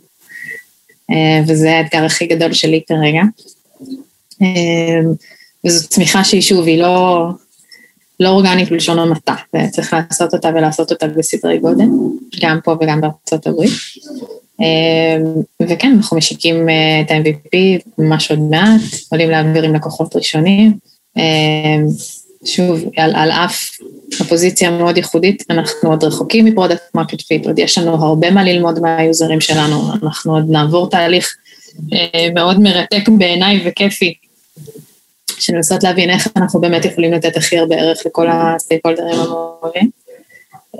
[1.47, 3.23] וזה האתגר הכי גדול שלי כרגע.
[5.67, 7.27] וזו צמיחה שהיא שוב, היא לא,
[8.21, 11.85] לא אורגנית בלשון המעטה, וצריך לעשות אותה ולעשות אותה בסדרי גודל,
[12.43, 13.71] גם פה וגם בארצות הברית.
[14.61, 20.73] אמ, וכן, אנחנו משיקים אה, את ה-MVP ממש עוד מעט, עולים לאוויר עם לקוחות ראשונים.
[21.17, 21.87] אמ,
[22.45, 23.71] שוב, על, על אף
[24.21, 28.45] הפוזיציה המאוד ייחודית, אנחנו עוד רחוקים מ product market fit, עוד יש לנו הרבה מה
[28.45, 31.35] ללמוד מה users שלנו, אנחנו עוד נעבור תהליך
[31.93, 34.15] אה, מאוד מרתק בעיניי וכיפי
[35.39, 39.91] של לנסות להבין איך אנחנו באמת יכולים לתת הכי הרבה ערך לכל ה stakeholders המעורבים.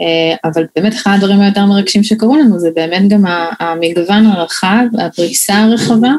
[0.01, 3.25] אה, אבל באמת אחד הדברים היותר מרגשים שקרו לנו זה באמת גם
[3.61, 6.13] המגוון הרחב, הפריסה הרחבה,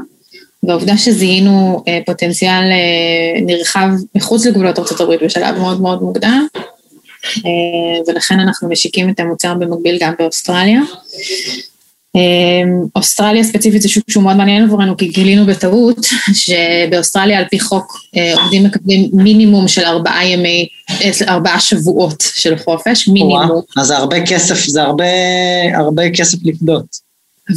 [0.64, 6.48] והעובדה שזיהינו אה, פוטנציאל אה, נרחב מחוץ לגבולות ארה"ב בשלב מאוד מאוד מוקדם,
[8.08, 10.82] ולכן אנחנו משיקים את המוצר במקביל גם באוסטרליה.
[12.16, 15.98] אמ, אוסטרליה ספציפית זה שוק שהוא מאוד מעניין עבורנו, כי גילינו בטעות
[16.34, 22.58] שבאוסטרליה על פי חוק אה, עובדים מקבלים מינימום של ארבעה ימי, אה, ארבעה שבועות של
[22.58, 23.62] חופש, מינימום.
[23.78, 25.06] אז זה הרבה כסף, זה הרבה,
[25.76, 26.86] הרבה כסף לפדות.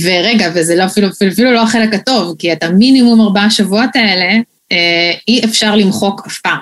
[0.02, 4.32] ורגע, וזה לא אפילו, אפילו, אפילו לא החלק הטוב, כי את המינימום ארבעה שבועות האלה,
[4.72, 6.58] אה, אי אפשר למחוק אף פעם.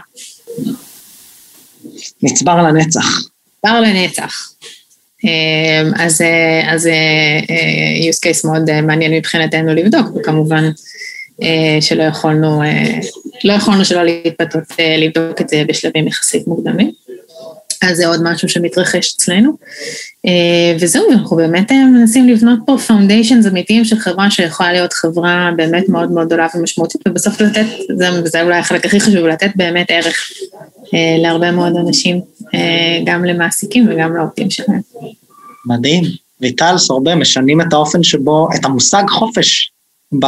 [2.23, 3.21] נצבר לנצח.
[3.65, 4.51] נצבר לנצח.
[5.25, 6.17] אמ, אז
[6.77, 6.93] זה
[7.51, 10.71] אה, use case מאוד מעניין מבחינתנו לבדוק, וכמובן
[11.43, 12.99] אה, שלא יכולנו, אה,
[13.45, 14.65] לא יכולנו שלא להתפתות
[14.99, 17.04] לבדוק את זה בשלבים יחסית מוקדמים.
[17.85, 19.57] אז זה עוד משהו שמתרחש אצלנו.
[20.81, 26.11] וזהו, אנחנו באמת מנסים לבנות פה foundations אמיתיים של חברה שיכולה להיות חברה באמת מאוד
[26.11, 27.67] מאוד גדולה ומשמעותית, ובסוף לתת,
[27.97, 30.17] זה, זה אולי החלק הכי חשוב, לתת באמת ערך
[31.23, 32.21] להרבה מאוד אנשים,
[33.05, 34.81] גם למעסיקים וגם לעובדים שלהם.
[35.67, 36.05] מדהים.
[36.41, 39.73] ויטל, סורבה, משנים את האופן שבו, את המושג חופש,
[40.21, 40.27] ב...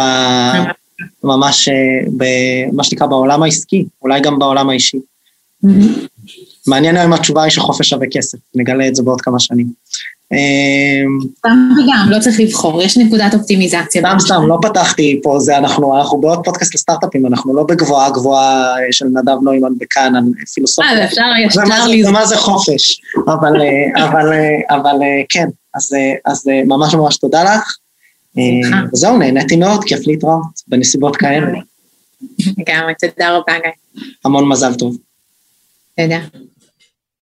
[1.25, 1.69] ממש,
[2.17, 4.99] במה שנקרא בעולם העסקי, אולי גם בעולם האישי.
[6.67, 9.67] מעניין אם התשובה היא שחופש שווה כסף, נגלה את זה בעוד כמה שנים.
[11.39, 14.03] סתם וגם, לא צריך לבחור, יש נקודת אופטימיזציה.
[14.03, 18.75] סתם סתם, לא פתחתי פה, זה אנחנו, אנחנו בעוד פודקאסט לסטארט-אפים, אנחנו לא בגבוהה גבוהה
[18.91, 20.12] של נדב נוימן בכאן,
[20.55, 20.91] פילוסופיה.
[20.91, 22.09] אה, אפשר ישר לזכור.
[22.09, 23.53] ומה זה חופש, אבל,
[24.05, 24.33] אבל,
[24.71, 24.97] אבל
[25.29, 25.93] כן, אז,
[26.25, 27.77] אז ממש ממש תודה לך.
[28.93, 31.47] וזהו, נהניתי מאוד, כיף להתראות בנסיבות כאלה.
[32.59, 34.03] לגמרי, תודה רבה, גיא.
[34.25, 34.97] המון מזל טוב.
[36.01, 36.19] תודה.